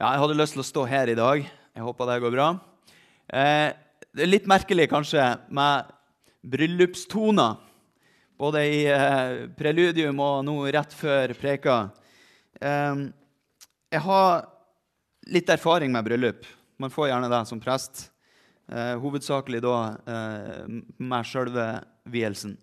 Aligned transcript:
Ja, 0.00 0.14
jeg 0.14 0.20
hadde 0.22 0.34
lyst 0.38 0.54
til 0.56 0.62
å 0.62 0.64
stå 0.64 0.82
her 0.88 1.10
i 1.12 1.14
dag. 1.18 1.42
Jeg 1.44 1.84
håper 1.84 2.08
det 2.08 2.14
går 2.22 2.30
bra. 2.32 2.44
Eh, 3.36 3.66
det 4.16 4.22
er 4.24 4.30
litt 4.30 4.46
merkelig 4.48 4.86
kanskje 4.88 5.26
med 5.52 5.90
bryllupstoner, 6.40 7.58
både 8.40 8.62
i 8.64 8.78
eh, 8.88 9.42
preludium 9.58 10.22
og 10.24 10.38
nå 10.48 10.54
rett 10.72 10.96
før 10.96 11.34
preka. 11.36 11.76
Eh, 12.56 13.02
jeg 13.92 14.02
har 14.06 14.48
litt 15.36 15.52
erfaring 15.52 15.92
med 15.92 16.08
bryllup. 16.08 16.48
Man 16.80 16.96
får 16.96 17.10
gjerne 17.10 17.28
det 17.34 17.44
som 17.52 17.60
prest. 17.60 18.06
Eh, 18.72 18.94
hovedsakelig 19.04 19.60
da 19.68 19.76
eh, 20.00 20.80
med 20.96 21.28
sjølve 21.28 21.68
vielsen. 22.08 22.56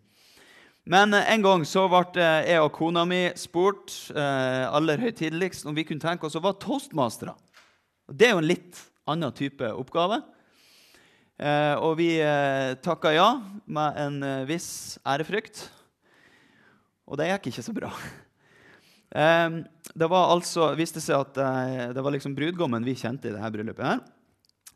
Men 0.87 1.13
eh, 1.13 1.33
en 1.33 1.43
gang 1.43 1.65
så 1.67 1.83
ble 1.91 2.23
eh, 2.23 2.53
jeg 2.53 2.63
og 2.63 2.71
kona 2.77 3.03
mi 3.07 3.25
spurt 3.39 3.91
eh, 4.15 4.63
aller 4.71 5.01
høytideligst 5.03 5.67
om 5.67 5.75
vi 5.75 5.83
kunne 5.87 6.03
tenke 6.03 6.27
oss 6.27 6.37
å 6.39 6.43
være 6.43 6.61
toastmastere. 6.63 7.35
Det 8.07 8.29
er 8.29 8.35
jo 8.35 8.41
en 8.41 8.47
litt 8.47 8.79
annen 9.07 9.33
type 9.35 9.67
oppgave. 9.75 10.21
Og 11.37 11.91
vi 11.99 12.07
takka 12.81 13.11
ja 13.13 13.27
med 13.69 13.97
en 14.01 14.15
viss 14.49 14.97
ærefrykt. 15.05 15.59
Og 17.05 17.19
det 17.19 17.27
gikk 17.29 17.51
ikke 17.51 17.65
så 17.67 17.75
bra. 17.75 17.91
Det 19.97 20.07
var 20.11 20.31
altså, 20.33 20.71
viste 20.75 21.01
seg 21.01 21.21
at 21.21 21.93
det 21.95 22.03
var 22.03 22.11
liksom 22.13 22.33
brudgommen 22.35 22.83
vi 22.83 22.95
kjente 22.99 23.29
i 23.29 23.35
dette 23.35 23.51
bryllupet. 23.53 23.85
her. 23.85 24.01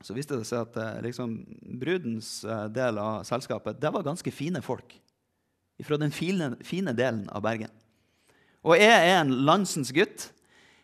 Så 0.06 0.16
viste 0.16 0.38
det 0.40 0.48
seg 0.48 0.64
at 0.64 1.04
liksom, 1.04 1.34
brudens 1.82 2.30
del 2.74 3.02
av 3.02 3.26
selskapet 3.28 3.82
det 3.82 3.92
var 3.92 4.06
ganske 4.08 4.34
fine 4.34 4.62
folk. 4.64 4.96
Fra 5.82 5.98
den 5.98 6.14
fine, 6.14 6.52
fine 6.66 6.94
delen 6.94 7.24
av 7.34 7.42
Bergen. 7.46 7.72
Og 8.62 8.78
jeg 8.78 8.92
er 8.92 9.18
en 9.18 9.34
landsens 9.48 9.90
gutt. 9.96 10.28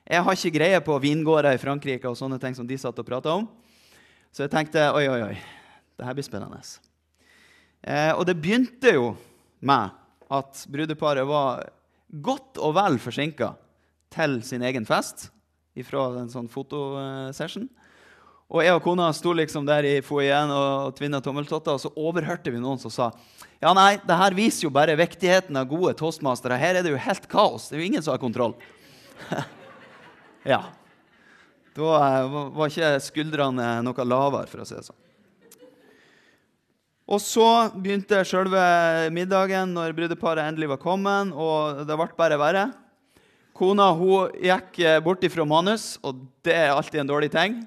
Jeg 0.08 0.24
har 0.24 0.38
ikke 0.38 0.56
greie 0.56 0.80
på 0.82 0.96
vingårder 1.04 1.54
i 1.54 1.62
Frankrike 1.62 2.10
og 2.10 2.18
sånne 2.18 2.40
ting 2.42 2.56
som 2.58 2.66
de 2.66 2.78
satt 2.80 2.98
og 2.98 3.06
prata 3.06 3.36
om. 3.38 3.46
Så 4.34 4.46
jeg 4.46 4.54
tenkte 4.54 4.88
oi, 4.96 5.06
oi, 5.12 5.20
oi, 5.30 5.38
det 5.98 6.08
her 6.08 6.16
blir 6.18 6.26
spennende. 6.26 6.62
Eh, 7.84 8.14
og 8.16 8.26
det 8.30 8.38
begynte 8.40 8.94
jo 8.96 9.12
med 9.60 9.94
at 10.34 10.64
brudeparet 10.72 11.28
var 11.28 11.68
godt 12.24 12.60
og 12.64 12.76
vel 12.78 12.98
forsinka 13.02 13.52
til 14.14 14.40
sin 14.46 14.64
egen 14.66 14.88
fest 14.88 15.30
fra 15.86 16.08
en 16.22 16.32
sånn 16.32 16.50
fotosession. 16.50 17.68
Og 18.48 18.64
jeg 18.64 18.78
og 18.78 18.84
kona 18.86 19.10
sto 19.16 19.34
liksom 19.36 19.66
der 19.68 19.84
i 19.84 19.96
foajeen 20.06 20.52
og 20.56 20.96
tvinna 20.96 21.20
tommeltotter, 21.24 21.76
og 21.76 21.84
så 21.84 21.92
overhørte 22.00 22.54
vi 22.54 22.62
noen 22.64 22.80
som 22.80 22.94
sa 22.94 23.12
ja, 23.58 23.72
nei, 23.74 23.98
det 24.06 24.16
her 24.20 24.36
viser 24.38 24.68
jo 24.68 24.70
bare 24.74 24.94
viktigheten 25.00 25.58
av 25.58 25.66
gode 25.66 25.96
toastmastere. 25.98 26.60
Her 26.62 26.78
er 26.78 26.86
det 26.86 26.92
jo 26.94 27.00
helt 27.02 27.24
kaos. 27.32 27.66
Det 27.68 27.78
er 27.78 27.82
jo 27.82 27.88
ingen 27.88 28.04
som 28.06 28.14
har 28.14 28.22
kontroll. 28.22 28.54
ja. 30.54 30.60
Da 31.74 31.96
eh, 31.98 32.36
var 32.54 32.70
ikke 32.70 32.92
skuldrene 33.02 33.72
noe 33.82 34.06
lavere, 34.06 34.46
for 34.52 34.62
å 34.62 34.68
si 34.70 34.78
det 34.78 34.86
sånn. 34.86 35.00
Og 37.08 37.24
så 37.24 37.48
begynte 37.74 38.20
selve 38.28 38.62
middagen 39.16 39.74
når 39.74 39.96
brudeparet 39.98 40.44
endelig 40.44 40.70
var 40.76 40.82
kommet, 40.84 41.32
og 41.34 41.82
det 41.88 41.98
ble 41.98 42.08
bare 42.20 42.38
verre. 42.38 42.68
Kona 43.58 43.90
hun 43.98 44.38
gikk 44.38 44.78
eh, 44.86 45.00
bort 45.02 45.26
ifra 45.26 45.48
manus, 45.50 45.96
og 46.06 46.22
det 46.46 46.54
er 46.54 46.76
alltid 46.76 47.02
en 47.02 47.10
dårlig 47.10 47.32
ting. 47.34 47.58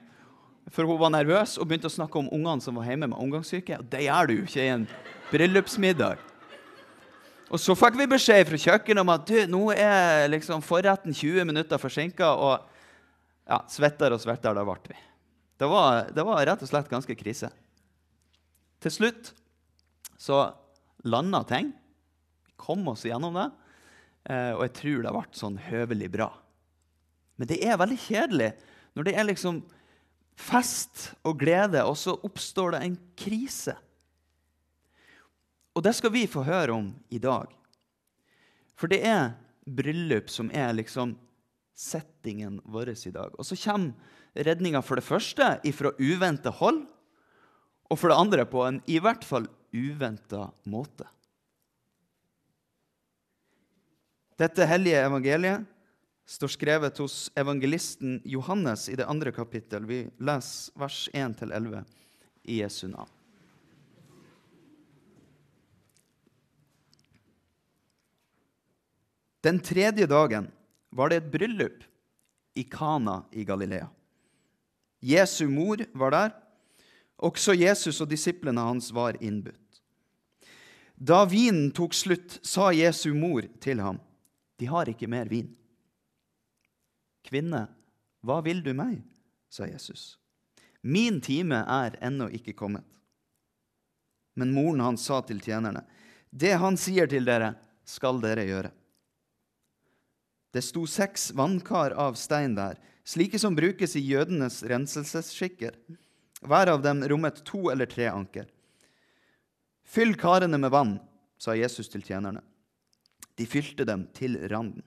For 0.70 0.86
hun 0.86 1.00
var 1.00 1.12
nervøs 1.14 1.56
og 1.58 1.66
begynte 1.66 1.90
å 1.90 1.92
snakke 1.92 2.20
om 2.20 2.28
ungene 2.30 2.62
som 2.62 2.76
var 2.78 2.86
hjemme 2.86 3.08
med 3.10 3.18
omgangssyke. 3.18 3.80
Og 3.82 3.88
det 3.90 4.04
gjør 4.06 4.30
du 4.30 4.34
jo 4.36 4.44
ikke 4.46 4.62
i 4.62 4.74
en 4.74 4.86
bryllupsmiddag. 5.32 6.26
Og 7.50 7.58
så 7.58 7.74
fikk 7.74 7.96
vi 7.98 8.06
beskjed 8.10 8.46
fra 8.46 8.60
kjøkkenet 8.62 9.02
om 9.02 9.10
at 9.10 9.24
du, 9.26 9.38
nå 9.50 9.64
er 9.74 10.28
liksom 10.30 10.62
forretten 10.62 11.14
20 11.16 11.48
minutter 11.48 11.80
forsinka. 11.82 12.28
Og 12.38 13.50
ja, 13.50 13.58
svettere 13.70 14.14
og 14.14 14.22
svettere, 14.22 14.54
da 14.54 14.66
ble 14.66 14.92
vi. 14.92 14.98
Det 15.60 15.68
var, 15.68 16.06
det 16.14 16.24
var 16.24 16.44
rett 16.46 16.62
og 16.62 16.70
slett 16.70 16.92
ganske 16.92 17.16
krise. 17.18 17.50
Til 18.80 18.94
slutt 18.94 19.32
så 20.20 20.44
landa 21.02 21.42
ting. 21.48 21.72
Kom 22.60 22.86
oss 22.92 23.02
gjennom 23.08 23.34
det. 23.34 23.48
Eh, 24.30 24.52
og 24.54 24.62
jeg 24.68 24.76
tror 24.78 25.02
det 25.04 25.16
ble 25.16 25.26
sånn 25.42 25.58
høvelig 25.66 26.12
bra. 26.14 26.30
Men 27.40 27.50
det 27.50 27.58
er 27.64 27.80
veldig 27.80 27.98
kjedelig 28.06 28.50
når 28.94 29.06
det 29.06 29.14
er 29.16 29.26
liksom 29.26 29.62
fest 30.40 31.10
og 31.26 31.38
glede, 31.42 31.82
og 31.84 31.96
så 31.98 32.16
oppstår 32.26 32.74
det 32.74 32.82
en 32.86 32.98
krise. 33.18 33.76
Og 35.76 35.84
det 35.86 35.94
skal 35.96 36.12
vi 36.14 36.26
få 36.30 36.44
høre 36.46 36.74
om 36.74 36.90
i 37.12 37.20
dag. 37.22 37.50
For 38.74 38.90
det 38.90 39.02
er 39.06 39.34
bryllup 39.68 40.30
som 40.32 40.48
er 40.56 40.72
liksom 40.74 41.14
settingen 41.76 42.58
vår 42.64 42.92
i 42.92 43.12
dag. 43.14 43.36
Og 43.38 43.46
så 43.46 43.56
kommer 43.56 43.92
redninga 44.34 44.82
for 44.84 45.00
det 45.00 45.06
første 45.06 45.58
ifra 45.66 45.92
uventa 45.98 46.52
hold, 46.54 46.84
og 47.90 47.98
for 47.98 48.12
det 48.12 48.20
andre 48.22 48.44
på 48.46 48.62
en 48.66 48.82
i 48.86 49.00
hvert 49.02 49.24
fall 49.26 49.48
uventa 49.74 50.48
måte. 50.70 51.06
Dette 54.40 54.64
hellige 54.64 55.02
evangeliet 55.04 55.66
står 56.30 56.48
skrevet 56.48 56.98
hos 56.98 57.32
evangelisten 57.34 58.20
Johannes 58.24 58.88
i 58.88 58.94
det 58.96 59.06
andre 59.10 59.32
kapittel. 59.32 59.82
Vi 59.86 60.04
leser 60.22 60.78
vers 60.78 61.08
1-11 61.12 61.82
i 62.42 62.60
Jesu 62.60 62.86
navn. 62.88 63.10
Den 69.42 69.58
tredje 69.58 70.06
dagen 70.06 70.46
var 70.94 71.10
det 71.10 71.18
et 71.18 71.30
bryllup 71.32 71.82
i 72.54 72.62
Kana 72.62 73.24
i 73.32 73.44
Galilea. 73.44 73.88
Jesu 75.00 75.48
mor 75.48 75.82
var 75.92 76.14
der. 76.14 76.34
Også 77.16 77.58
Jesus 77.58 78.00
og 78.00 78.10
disiplene 78.12 78.62
hans 78.70 78.92
var 78.94 79.18
innbudt. 79.18 79.82
Da 80.94 81.24
vinen 81.26 81.72
tok 81.74 81.96
slutt, 81.96 82.38
sa 82.46 82.70
Jesu 82.70 83.14
mor 83.16 83.48
til 83.60 83.80
ham, 83.80 83.98
'De 84.58 84.66
har 84.66 84.86
ikke 84.86 85.08
mer 85.10 85.26
vin.' 85.26 85.56
'Kvinne, 87.22 87.68
hva 88.24 88.40
vil 88.44 88.62
du 88.62 88.72
meg?' 88.74 89.02
sa 89.48 89.66
Jesus. 89.66 90.18
'Min 90.82 91.20
time 91.20 91.64
er 91.66 91.98
ennå 92.00 92.30
ikke 92.32 92.56
kommet.' 92.56 92.86
Men 94.34 94.54
moren 94.54 94.80
hans 94.80 95.04
sa 95.04 95.20
til 95.20 95.40
tjenerne, 95.40 95.84
'Det 96.30 96.58
han 96.58 96.76
sier 96.76 97.06
til 97.06 97.24
dere, 97.24 97.54
skal 97.84 98.20
dere 98.20 98.46
gjøre.' 98.46 98.72
Det 100.52 100.62
sto 100.64 100.86
seks 100.86 101.30
vannkar 101.30 101.94
av 101.94 102.16
stein 102.18 102.54
der, 102.54 102.78
slike 103.04 103.38
som 103.38 103.54
brukes 103.54 103.94
i 103.96 104.02
jødenes 104.02 104.62
renselsesskikker. 104.66 105.76
Hver 106.42 106.72
av 106.72 106.82
dem 106.82 107.04
rommet 107.06 107.44
to 107.46 107.70
eller 107.70 107.86
tre 107.86 108.08
anker. 108.10 108.48
Fyll 109.84 110.16
karene 110.18 110.58
med 110.58 110.70
vann, 110.70 110.96
sa 111.38 111.54
Jesus 111.54 111.88
til 111.88 112.02
tjenerne. 112.02 112.42
De 113.38 113.46
fylte 113.46 113.86
dem 113.86 114.08
til 114.16 114.36
randen. 114.50 114.82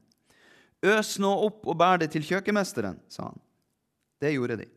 Øs 0.83 1.15
nå 1.23 1.31
opp 1.45 1.63
og 1.69 1.77
bær 1.79 2.01
det 2.01 2.09
til 2.11 2.25
kjøkkenmesteren, 2.27 2.99
sa 3.07 3.29
han. 3.29 3.39
Det 4.19 4.33
gjorde 4.35 4.59
de. 4.59 4.67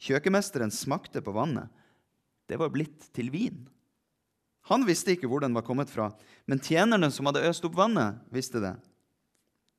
Kjøkkenmesteren 0.00 0.72
smakte 0.72 1.22
på 1.24 1.32
vannet. 1.36 1.68
Det 2.48 2.58
var 2.60 2.72
blitt 2.72 3.08
til 3.16 3.30
vin. 3.32 3.62
Han 4.68 4.84
visste 4.88 5.14
ikke 5.14 5.28
hvor 5.30 5.40
den 5.44 5.56
var 5.56 5.64
kommet 5.64 5.90
fra, 5.92 6.10
men 6.48 6.60
tjenerne 6.60 7.08
som 7.12 7.28
hadde 7.28 7.44
øst 7.48 7.64
opp 7.64 7.76
vannet, 7.78 8.20
visste 8.32 8.60
det. 8.62 8.74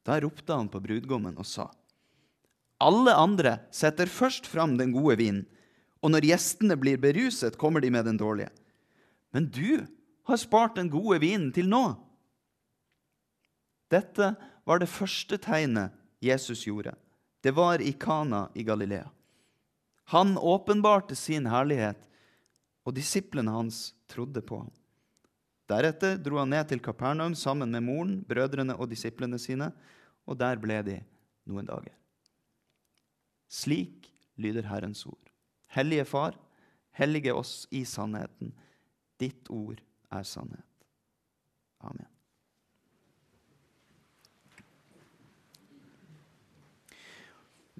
Da 0.07 0.17
ropte 0.21 0.57
han 0.57 0.69
på 0.71 0.81
brudgommen 0.81 1.37
og 1.37 1.45
sa, 1.45 1.69
Alle 2.81 3.13
andre 3.13 3.59
setter 3.69 4.09
først 4.09 4.47
fram 4.49 4.73
den 4.79 4.93
gode 4.95 5.19
vinen, 5.19 5.43
og 6.01 6.15
når 6.15 6.25
gjestene 6.31 6.77
blir 6.81 6.97
beruset, 6.97 7.59
kommer 7.61 7.81
de 7.83 7.91
med 7.93 8.07
den 8.09 8.17
dårlige. 8.17 8.49
Men 9.29 9.45
du 9.53 9.85
har 10.25 10.39
spart 10.41 10.79
den 10.79 10.89
gode 10.89 11.19
vinen 11.21 11.51
til 11.53 11.69
nå. 11.69 11.83
Dette 13.91 14.33
var 14.63 14.81
det 14.81 14.89
første 14.89 15.37
tegnet 15.41 15.95
Jesus 16.21 16.65
gjorde. 16.67 16.93
Det 17.41 17.53
var 17.57 17.81
i 17.81 17.93
Kana 17.93 18.49
i 18.53 18.63
Galilea. 18.63 19.09
Han 20.11 20.37
åpenbarte 20.37 21.15
sin 21.15 21.47
herlighet, 21.49 21.97
og 22.85 22.95
disiplene 22.97 23.53
hans 23.53 23.91
trodde 24.09 24.41
på 24.41 24.59
ham. 24.63 24.71
Deretter 25.69 26.17
dro 26.19 26.41
han 26.41 26.51
ned 26.51 26.67
til 26.69 26.81
Kapernaum 26.83 27.35
sammen 27.37 27.71
med 27.71 27.85
moren, 27.85 28.15
brødrene 28.27 28.75
og 28.75 28.89
disiplene 28.91 29.39
sine, 29.39 29.71
og 30.27 30.37
der 30.37 30.59
ble 30.61 30.81
de 30.85 30.97
noen 31.47 31.69
dager. 31.69 31.93
Slik 33.51 34.09
lyder 34.41 34.67
Herrens 34.67 35.05
ord. 35.05 35.31
Hellige 35.71 36.05
Far, 36.05 36.35
hellige 36.97 37.33
oss 37.33 37.67
i 37.71 37.85
sannheten. 37.87 38.51
Ditt 39.21 39.49
ord 39.49 39.79
er 40.11 40.27
sannhet. 40.27 40.67
Amen. 41.79 42.09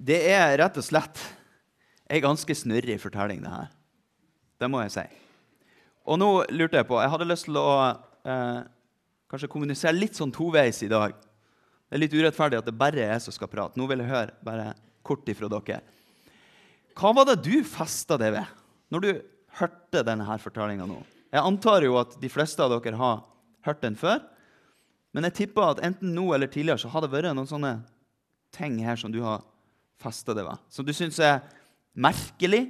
Det 0.02 0.18
er 0.32 0.56
rett 0.58 0.78
og 0.80 0.84
slett 0.84 1.20
ei 2.10 2.18
ganske 2.22 2.54
snurrig 2.58 2.98
fortelling, 3.00 3.42
det 3.44 3.52
her. 3.52 3.68
Det 4.58 4.68
må 4.70 4.80
jeg 4.82 4.94
si. 4.96 5.04
Og 6.10 6.18
nå 6.18 6.30
lurte 6.50 6.80
jeg 6.80 6.88
på 6.88 6.98
Jeg 6.98 7.12
hadde 7.12 7.28
lyst 7.28 7.46
til 7.46 7.58
å 7.60 7.68
eh, 7.86 8.62
kanskje 9.30 9.50
kommunisere 9.52 9.94
litt 9.94 10.18
sånn 10.18 10.34
toveis 10.34 10.82
i 10.82 10.90
dag. 10.90 11.14
Det 11.14 11.94
er 11.94 12.02
litt 12.02 12.16
urettferdig 12.16 12.58
at 12.58 12.66
det 12.66 12.74
bare 12.78 13.04
er 13.04 13.12
jeg 13.14 13.26
som 13.28 13.36
skal 13.36 13.50
prate. 13.52 13.78
Nå 13.78 13.86
vil 13.90 14.02
jeg 14.02 14.10
høre 14.10 14.34
bare 14.42 14.72
kort 15.06 15.28
ifra 15.30 15.50
dere. 15.52 15.78
Hva 16.98 17.14
var 17.16 17.28
det 17.30 17.38
du 17.46 17.62
festa 17.64 18.18
deg 18.20 18.34
ved 18.34 18.58
når 18.92 19.04
du 19.04 19.10
hørte 19.60 20.02
denne 20.04 20.26
her 20.26 20.42
fortellinga 20.42 20.88
nå? 20.88 20.98
Jeg 21.32 21.46
antar 21.46 21.86
jo 21.86 21.94
at 22.00 22.18
de 22.20 22.32
fleste 22.32 22.64
av 22.64 22.74
dere 22.74 22.98
har 22.98 23.22
hørt 23.68 23.86
den 23.86 23.94
før. 23.96 24.18
Men 25.14 25.28
jeg 25.28 25.44
tipper 25.44 25.76
at 25.76 25.86
enten 25.86 26.10
nå 26.16 26.26
eller 26.34 26.50
tidligere 26.50 26.82
så 26.82 26.90
har 26.90 27.04
det 27.04 27.12
vært 27.14 27.36
noen 27.36 27.48
sånne 27.48 27.76
ting 28.52 28.82
her 28.84 28.98
som 29.00 29.12
du 29.14 29.22
har 29.22 29.44
festa 30.02 30.34
det 30.36 30.44
var. 30.46 30.60
Som 30.72 30.86
du 30.86 30.92
syns 30.96 31.20
er 31.22 31.40
merkelig 31.94 32.64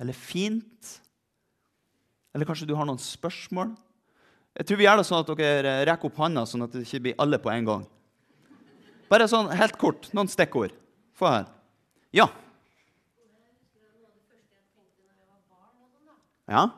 eller 0.00 0.16
fint. 0.16 0.94
Eller 2.34 2.48
kanskje 2.48 2.68
du 2.68 2.74
har 2.78 2.86
noen 2.88 3.00
spørsmål. 3.00 3.74
Jeg 4.54 4.68
tror 4.68 4.78
vi 4.78 4.86
gjør 4.86 5.00
det 5.00 5.08
sånn 5.08 5.24
at 5.24 5.34
dere 5.38 5.74
rekker 5.88 6.10
opp 6.10 6.22
hånda, 6.22 6.46
sånn 6.46 6.66
at 6.66 6.74
det 6.74 6.84
ikke 6.86 7.02
blir 7.08 7.20
alle 7.22 7.40
på 7.42 7.50
en 7.50 7.68
gang. 7.68 7.84
Bare 9.10 9.26
sånn 9.30 9.50
helt 9.54 9.76
kort. 9.78 10.08
Noen 10.14 10.30
stikkord. 10.30 10.74
Få 11.18 11.30
her. 11.30 11.50
Ja. 12.14 12.28
Ja. 16.50 16.68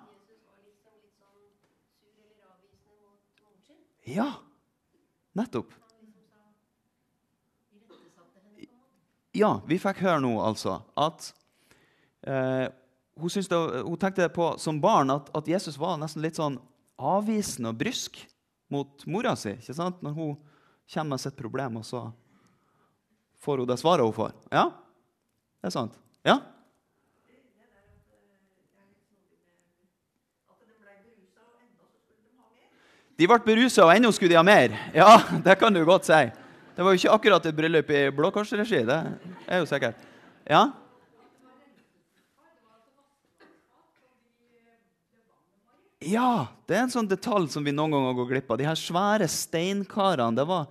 Ja, 4.06 4.28
nettopp. 5.34 5.72
Ja, 9.36 9.58
vi 9.68 9.76
fikk 9.80 10.00
høre 10.00 10.22
nå 10.24 10.32
altså 10.40 10.78
at 10.96 11.28
eh, 12.24 12.66
hun, 13.20 13.32
det, 13.32 13.58
hun, 13.84 13.98
tenkte 14.00 14.28
på 14.32 14.54
som 14.60 14.80
barn 14.80 15.12
at, 15.12 15.28
at, 15.36 15.48
Jesus 15.48 15.76
var 15.80 15.98
nesten 16.00 16.24
litt 16.24 16.38
sånn 16.40 16.58
avvisende 16.96 17.72
og 17.72 17.80
brysk 17.80 18.18
mot 18.72 19.04
mora 19.08 19.34
si. 19.36 19.52
ikke 19.56 19.76
sant? 19.76 20.00
Når 20.04 20.16
hun 20.16 20.34
kommer 20.88 21.16
med 21.16 21.22
sitt 21.22 21.36
problem, 21.36 21.80
og 21.80 21.86
så 21.86 22.06
får 23.44 23.62
hun 23.62 23.68
det 23.68 23.78
svaret 23.80 24.06
hun 24.06 24.16
får. 24.16 24.34
Ja, 24.50 24.68
det 25.60 25.70
er 25.70 25.74
sant. 25.74 25.98
Ja? 26.26 26.40
De 33.16 33.24
ble 33.24 33.38
berusa, 33.44 33.86
og 33.86 33.94
ennå 33.94 34.10
skulle 34.12 34.34
de 34.34 34.36
ha 34.36 34.44
mer. 34.44 34.74
Ja, 34.92 35.16
det 35.44 35.56
kan 35.60 35.72
du 35.72 35.80
godt 35.88 36.08
si. 36.08 36.24
Det 36.76 36.84
var 36.84 36.92
jo 36.92 37.00
ikke 37.00 37.14
akkurat 37.14 37.46
et 37.48 37.56
bryllup 37.56 37.90
i 37.90 38.00
Blå 38.12 38.28
Kors-regi. 38.34 38.82
Det 38.84 38.98
er 39.48 39.62
jo 39.62 39.68
sikkert. 39.68 40.02
Ja? 40.44 40.66
Ja, 46.04 46.46
det 46.68 46.76
er 46.76 46.84
en 46.84 46.92
sånn 46.92 47.08
detalj 47.08 47.48
som 47.54 47.64
vi 47.64 47.72
noen 47.72 47.96
ganger 47.96 48.18
går 48.18 48.28
glipp 48.34 48.52
av. 48.52 48.60
De 48.60 48.68
her 48.68 48.76
svære 48.76 49.24
steinkarene 49.32 50.36
det 50.36 50.44
var 50.46 50.68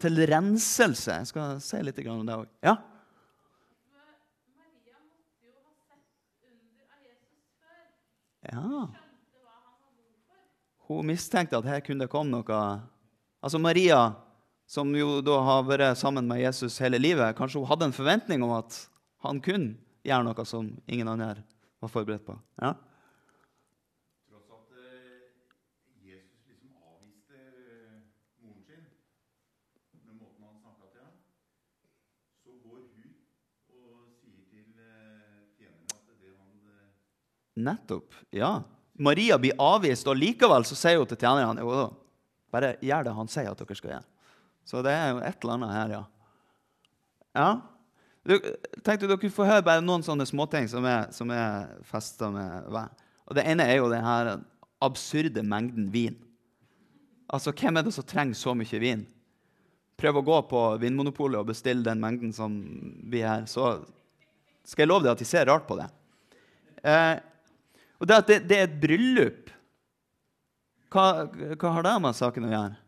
til 0.00 0.24
renselse. 0.32 1.20
Jeg 1.20 1.28
skal 1.28 1.60
si 1.60 1.82
litt 1.84 2.00
om 2.08 2.24
det 2.24 2.40
òg. 2.40 2.48
Ja? 2.64 2.78
Ja. 8.48 8.88
Hun 10.88 11.06
mistenkte 11.08 11.60
at 11.60 11.68
her 11.68 11.84
kunne 11.84 12.04
det 12.04 12.12
komme 12.12 12.32
noe 12.32 12.64
Altså 13.44 13.58
Maria, 13.60 14.14
som 14.66 14.90
jo 14.96 15.20
da 15.24 15.38
har 15.44 15.66
vært 15.68 16.00
sammen 16.00 16.26
med 16.28 16.40
Jesus 16.42 16.80
hele 16.82 17.00
livet, 17.00 17.36
kanskje 17.36 17.60
hun 17.60 17.68
hadde 17.70 17.90
en 17.90 17.96
forventning 17.96 18.44
om 18.46 18.56
at 18.56 18.78
han 19.24 19.40
kunne 19.44 19.76
gjøre 20.04 20.24
noe 20.26 20.48
som 20.48 20.72
ingen 20.86 21.08
andre 21.08 21.36
var 21.80 21.92
forberedt 21.92 22.26
på. 22.26 22.36
Ja? 22.60 22.74
Nettopp. 37.54 38.14
Ja. 38.34 38.64
Maria 38.98 39.38
blir 39.38 39.54
avvist, 39.62 40.08
og 40.10 40.18
likevel 40.18 40.66
så 40.66 40.76
sier 40.78 40.98
hun 40.98 41.06
til 41.10 41.20
tjenerne 41.20 41.62
bare 42.54 42.74
gjør 42.82 43.06
det 43.06 43.14
han 43.14 43.30
sier 43.30 43.50
at 43.50 43.58
dere 43.58 43.78
skal 43.78 43.92
gjøre. 43.96 44.13
Så 44.64 44.82
det 44.84 44.92
er 44.96 45.12
jo 45.12 45.22
et 45.22 45.44
eller 45.44 45.56
annet 45.58 45.72
her, 45.74 45.94
ja. 45.98 46.02
Ja. 47.34 47.48
Du, 48.24 48.38
tenkte 48.86 49.08
dere 49.10 49.30
få 49.32 49.44
høre 49.44 49.64
bare 49.66 49.84
noen 49.84 50.04
sånne 50.06 50.24
småting 50.28 50.68
som 50.70 50.86
er, 50.88 51.10
som 51.12 51.32
er 51.34 51.74
festa 51.88 52.30
med 52.32 52.70
vær. 52.72 52.92
Og 53.28 53.36
Det 53.36 53.44
ene 53.48 53.66
er 53.68 53.80
jo 53.80 53.90
den 53.92 54.04
her 54.04 54.36
absurde 54.84 55.44
mengden 55.44 55.90
vin. 55.92 56.16
Altså, 57.28 57.52
Hvem 57.52 57.76
er 57.76 57.84
det 57.84 57.92
som 57.96 58.06
trenger 58.08 58.38
så 58.38 58.54
mye 58.56 58.80
vin? 58.80 59.04
Prøv 60.00 60.20
å 60.20 60.24
gå 60.26 60.38
på 60.50 60.62
Vinmonopolet 60.82 61.40
og 61.40 61.50
bestille 61.52 61.84
den 61.86 62.00
mengden 62.02 62.32
som 62.34 62.56
vi 63.10 63.22
er. 63.22 63.44
Så 63.50 63.78
skal 64.64 64.84
jeg 64.84 64.90
love 64.90 65.04
deg 65.04 65.14
at 65.14 65.22
de 65.22 65.28
ser 65.28 65.46
rart 65.48 65.68
på 65.68 65.76
det. 65.78 65.86
Eh, 66.84 67.16
og 68.00 68.08
det 68.08 68.16
at 68.20 68.30
det, 68.30 68.38
det 68.48 68.56
er 68.58 68.66
et 68.66 68.80
bryllup, 68.80 69.52
hva, 70.92 71.26
hva, 71.58 71.70
har 71.76 71.86
det 71.86 71.94
med 72.04 72.16
saken 72.16 72.46
å 72.46 72.52
gjøre? 72.52 72.83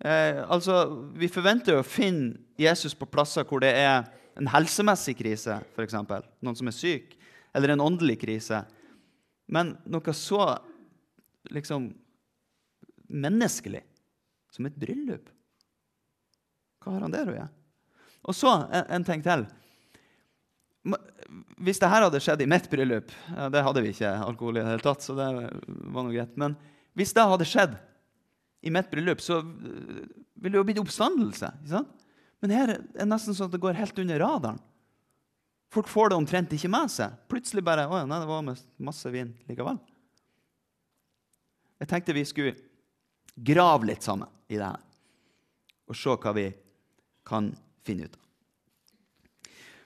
Eh, 0.00 0.40
altså, 0.48 0.84
Vi 1.14 1.28
forventer 1.28 1.76
jo 1.76 1.84
å 1.84 1.86
finne 1.86 2.38
Jesus 2.60 2.96
på 2.96 3.08
plasser 3.10 3.44
hvor 3.48 3.60
det 3.64 3.74
er 3.76 4.08
en 4.40 4.48
helsemessig 4.48 5.16
krise, 5.18 5.58
f.eks. 5.74 5.96
Noen 6.40 6.56
som 6.56 6.70
er 6.70 6.76
syk. 6.76 7.16
Eller 7.56 7.74
en 7.74 7.84
åndelig 7.84 8.20
krise. 8.22 8.62
Men 9.50 9.74
noe 9.90 10.14
så 10.16 10.44
liksom 11.50 11.90
menneskelig 13.10 13.82
som 14.54 14.68
et 14.68 14.76
bryllup 14.78 15.30
Hva 16.80 16.94
har 16.94 17.02
han 17.02 17.14
der 17.14 17.30
å 17.30 17.34
gjøre? 17.34 17.50
Og 18.30 18.36
så 18.36 18.52
en, 18.70 19.04
ting 19.06 19.22
til. 19.24 19.42
Hvis 21.58 21.80
dette 21.80 21.90
hadde 21.90 22.20
skjedd 22.22 22.42
i 22.44 22.48
mitt 22.48 22.66
bryllup 22.70 23.12
Det 23.52 23.62
hadde 23.64 23.82
vi 23.84 23.92
ikke 23.94 24.12
alkohol 24.26 24.58
i 24.58 24.62
det 24.62 24.74
hele 24.74 24.84
tatt, 24.84 25.04
så 25.04 25.16
det 25.18 25.28
var 25.34 26.04
noe 26.04 26.14
greit. 26.14 26.36
Men 26.40 26.54
hvis 26.98 27.14
det 27.16 27.26
hadde 27.32 27.48
skjedd 27.48 27.74
i 28.60 28.70
mitt 28.72 28.90
bryllup, 28.90 29.20
så 29.24 29.40
ville 29.42 30.52
det 30.54 30.60
jo 30.60 30.66
blitt 30.68 30.80
oppstandelse. 30.82 31.52
Men 32.40 32.54
her 32.54 32.74
er 32.74 32.82
det 32.82 33.06
nesten 33.08 33.36
sånn 33.36 33.48
at 33.48 33.54
det 33.54 33.62
går 33.62 33.78
helt 33.78 33.98
under 34.02 34.20
radaren. 34.20 34.60
Folk 35.70 35.88
får 35.88 36.10
det 36.10 36.18
omtrent 36.18 36.52
ikke 36.56 36.70
med 36.72 36.90
seg. 36.90 37.14
Plutselig 37.30 37.62
bare 37.64 37.86
Å 37.86 38.02
nei, 38.02 38.18
det 38.18 38.28
var 38.28 38.48
masse 38.82 39.12
vin 39.12 39.30
likevel. 39.48 39.78
Jeg 41.80 41.88
tenkte 41.88 42.16
vi 42.16 42.26
skulle 42.28 42.56
grave 43.36 43.88
litt 43.88 44.04
sammen 44.04 44.28
i 44.50 44.58
det 44.58 44.66
her 44.66 44.86
og 45.90 45.96
se 45.98 46.12
hva 46.22 46.32
vi 46.36 46.46
kan 47.26 47.48
finne 47.86 48.06
ut 48.06 48.14
av. 48.14 48.26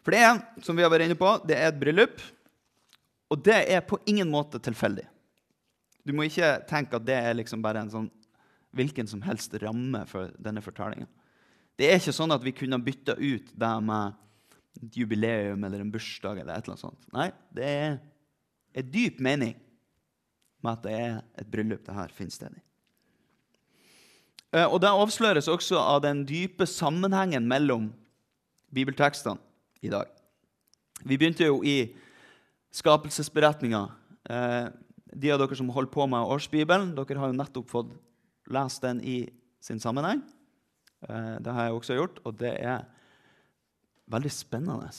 For 0.05 0.13
det 0.13 0.21
er, 0.21 0.41
som 0.61 0.77
vi 0.77 0.85
har 0.85 0.91
vært 0.93 1.07
inne 1.07 1.17
på, 1.17 1.31
det 1.49 1.57
er 1.57 1.71
et 1.71 1.79
bryllup. 1.81 2.19
Og 3.33 3.41
det 3.41 3.57
er 3.73 3.81
på 3.89 3.97
ingen 4.11 4.29
måte 4.29 4.61
tilfeldig. 4.61 5.07
Du 6.05 6.13
må 6.13 6.27
ikke 6.29 6.59
tenke 6.69 6.99
at 6.99 7.07
det 7.09 7.17
er 7.17 7.39
liksom 7.39 7.63
bare 7.65 7.81
en 7.81 7.93
sånn 7.93 8.11
hvilken 8.75 9.09
som 9.11 9.23
helst 9.25 9.55
ramme 9.63 10.05
for 10.11 10.33
denne 10.43 10.63
fortellinga. 10.65 11.09
Det 11.79 11.89
er 11.89 11.99
ikke 11.99 12.15
sånn 12.15 12.35
at 12.35 12.45
vi 12.45 12.55
kunne 12.55 12.79
bytta 12.83 13.17
ut 13.19 13.51
det 13.51 13.73
med 13.83 14.21
et 14.83 14.99
jubileum 14.99 15.65
eller 15.65 15.83
en 15.83 15.91
bursdag. 15.91 16.39
eller 16.39 16.55
et 16.55 16.65
eller 16.65 16.75
annet 16.75 16.85
sånt. 16.85 17.09
Nei, 17.15 17.31
det 17.55 17.65
er 17.65 17.99
en 18.75 18.91
dyp 18.91 19.21
mening 19.23 19.57
med 20.63 20.73
at 20.73 20.87
det 20.87 20.95
er 20.95 21.19
et 21.39 21.51
bryllup 21.51 21.85
det 21.87 21.95
her 21.95 22.15
finner 22.15 22.35
sted 22.35 22.55
i. 22.55 22.63
Eh, 24.55 24.67
og 24.67 24.81
Det 24.81 24.91
avsløres 24.91 25.51
også 25.51 25.79
av 25.79 26.03
den 26.03 26.25
dype 26.27 26.67
sammenhengen 26.67 27.47
mellom 27.51 27.93
bibeltekstene 28.75 29.39
i 29.83 29.91
dag. 29.91 30.07
Vi 31.05 31.19
begynte 31.19 31.47
jo 31.47 31.61
i 31.67 31.93
skapelsesberetninga. 32.75 33.89
Eh, 34.31 34.67
de 35.15 35.31
av 35.31 35.39
dere 35.43 35.57
som 35.59 35.71
holder 35.71 35.93
på 35.93 36.07
med 36.11 36.27
årsbibelen, 36.27 36.95
dere 36.95 37.19
har 37.21 37.31
jo 37.31 37.39
nettopp 37.39 37.71
fått 37.71 37.93
lest 38.51 38.83
den 38.85 39.01
i 39.01 39.25
sin 39.65 39.81
sammenheng. 39.81 40.23
Eh, 41.09 41.37
det 41.41 41.53
har 41.53 41.69
jeg 41.69 41.77
også 41.77 41.99
gjort, 41.99 42.21
og 42.25 42.39
det 42.41 42.55
er 42.61 42.85
veldig 44.11 44.33
spennende. 44.33 44.91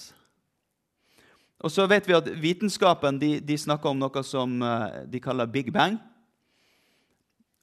Og 1.60 1.72
så 1.72 1.86
vet 1.90 2.08
vi 2.08 2.18
at 2.18 2.28
Vitenskapen 2.42 3.20
de, 3.22 3.38
de 3.40 3.58
snakker 3.58 3.92
om 3.92 4.02
noe 4.02 4.26
som 4.26 4.58
eh, 4.62 5.06
de 5.10 5.22
kaller 5.24 5.50
big 5.50 5.72
bang. 5.74 5.98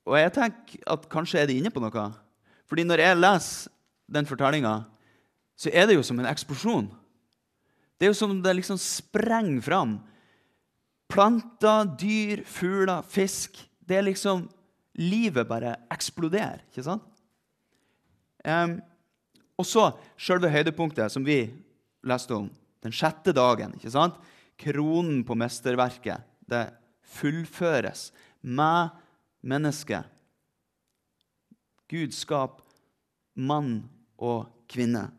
Og 0.06 0.18
jeg 0.18 0.34
tenker 0.34 0.86
at 0.90 1.06
kanskje 1.10 1.42
er 1.42 1.50
de 1.50 1.58
inne 1.60 1.70
på 1.70 1.82
noe. 1.82 2.08
Fordi 2.66 2.86
når 2.86 3.04
jeg 3.04 3.20
leser 3.20 3.70
den 4.12 4.26
fortellinga, 4.26 4.80
så 5.56 5.70
er 5.72 5.86
det 5.86 5.98
jo 5.98 6.06
som 6.06 6.18
en 6.18 6.30
eksplosjon. 6.30 6.88
Det 7.98 8.08
er 8.08 8.10
jo 8.10 8.18
som 8.18 8.32
om 8.34 8.40
det 8.42 8.56
liksom 8.58 8.80
sprenger 8.82 9.62
fram. 9.62 9.92
Planter, 11.12 11.86
dyr, 12.00 12.42
fugler, 12.48 13.04
fisk. 13.06 13.60
Det 13.78 14.00
er 14.00 14.08
liksom 14.08 14.48
Livet 15.00 15.48
bare 15.48 15.76
eksploderer, 15.92 16.64
ikke 16.68 16.84
sant? 16.84 17.04
Um, 18.44 18.80
og 19.60 19.68
så 19.68 19.86
selve 20.20 20.50
høydepunktet, 20.50 21.12
som 21.12 21.24
vi 21.24 21.46
leste 22.08 22.34
om. 22.36 22.50
Den 22.82 22.94
sjette 22.94 23.34
dagen. 23.36 23.76
ikke 23.78 23.92
sant? 23.94 24.18
Kronen 24.58 25.22
på 25.24 25.36
mesterverket. 25.38 26.24
Det 26.48 26.66
fullføres 27.14 28.10
med 28.42 28.90
mennesket. 29.40 30.08
Gud 31.92 32.14
skap 32.16 32.62
mann 33.36 33.84
og 34.18 34.48
kvinne. 34.70 35.10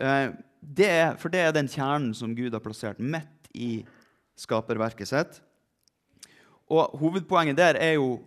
Eh, 0.00 0.32
det 0.60 0.92
for 1.20 1.32
det 1.32 1.40
er 1.44 1.54
den 1.56 1.68
kjernen 1.70 2.12
som 2.16 2.34
Gud 2.36 2.52
har 2.52 2.62
plassert 2.64 3.00
midt 3.00 3.50
i 3.56 3.80
skaperverket 4.38 5.08
sitt. 5.08 5.40
Og 6.70 6.94
hovedpoenget 7.00 7.58
der 7.58 7.78
er 7.80 7.96
jo 7.98 8.20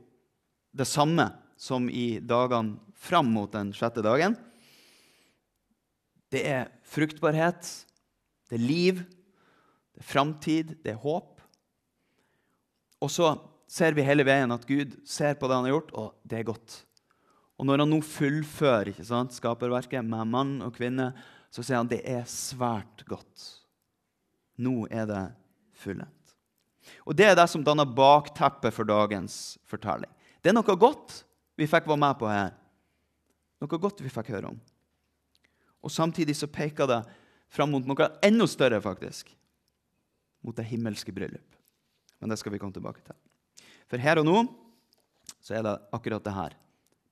det 0.76 0.88
samme 0.90 1.30
som 1.60 1.88
i 1.90 2.20
dagene 2.20 2.80
fram 3.04 3.30
mot 3.32 3.52
den 3.54 3.72
sjette 3.76 4.04
dagen. 4.04 4.36
Det 6.34 6.42
er 6.50 6.72
fruktbarhet, 6.90 7.68
det 8.50 8.58
er 8.58 8.64
liv, 8.64 9.04
det 9.94 10.02
er 10.02 10.08
framtid, 10.08 10.74
det 10.84 10.96
er 10.96 11.04
håp. 11.04 11.44
Og 13.04 13.12
så 13.12 13.36
ser 13.70 13.96
vi 13.96 14.06
hele 14.06 14.26
veien 14.26 14.52
at 14.54 14.66
Gud 14.68 14.98
ser 15.08 15.38
på 15.38 15.50
det 15.50 15.60
han 15.60 15.68
har 15.68 15.76
gjort, 15.76 15.94
og 15.94 16.16
det 16.28 16.40
er 16.40 16.50
godt. 16.50 16.80
Og 17.60 17.68
når 17.70 17.84
han 17.84 17.94
nå 17.94 18.00
fullfører 18.06 18.92
ikke 18.94 19.06
sant, 19.08 19.36
skaperverket 19.36 20.06
med 20.08 20.32
mann 20.32 20.56
og 20.66 20.74
kvinne, 20.76 21.12
så 21.54 21.62
sier 21.62 21.80
han 21.80 21.92
det 21.92 22.02
er 22.10 22.26
svært 22.30 23.06
godt. 23.08 23.46
Nå 24.64 24.88
er 24.90 25.06
det 25.10 25.24
fullendt. 25.84 26.23
Og 27.06 27.16
Det 27.16 27.26
er 27.28 27.36
det 27.38 27.48
som 27.50 27.64
danner 27.64 27.86
bakteppet 27.86 28.74
for 28.74 28.88
dagens 28.88 29.58
fortelling. 29.68 30.12
Det 30.42 30.52
er 30.52 30.58
noe 30.58 30.76
godt 30.80 31.24
vi 31.60 31.68
fikk 31.70 31.88
være 31.88 32.02
med 32.02 32.20
på 32.20 32.30
her. 32.30 32.54
Noe 33.62 33.80
godt 33.80 34.02
vi 34.04 34.12
fikk 34.12 34.34
høre 34.34 34.52
om. 34.52 34.60
Og 35.84 35.92
Samtidig 35.92 36.36
så 36.40 36.50
peker 36.52 36.90
det 36.90 37.02
fram 37.54 37.72
mot 37.72 37.86
noe 37.88 38.10
enda 38.24 38.48
større, 38.50 38.82
faktisk. 38.82 39.30
Mot 40.44 40.56
det 40.56 40.68
himmelske 40.68 41.14
bryllup. 41.16 41.56
Men 42.20 42.32
det 42.32 42.40
skal 42.40 42.54
vi 42.56 42.60
komme 42.60 42.76
tilbake 42.76 43.04
til. 43.04 43.16
For 43.92 44.02
her 44.02 44.20
og 44.22 44.28
nå 44.28 44.38
så 45.44 45.58
er 45.60 45.66
det 45.68 45.76
akkurat 45.94 46.24
det 46.24 46.36
her. 46.36 46.56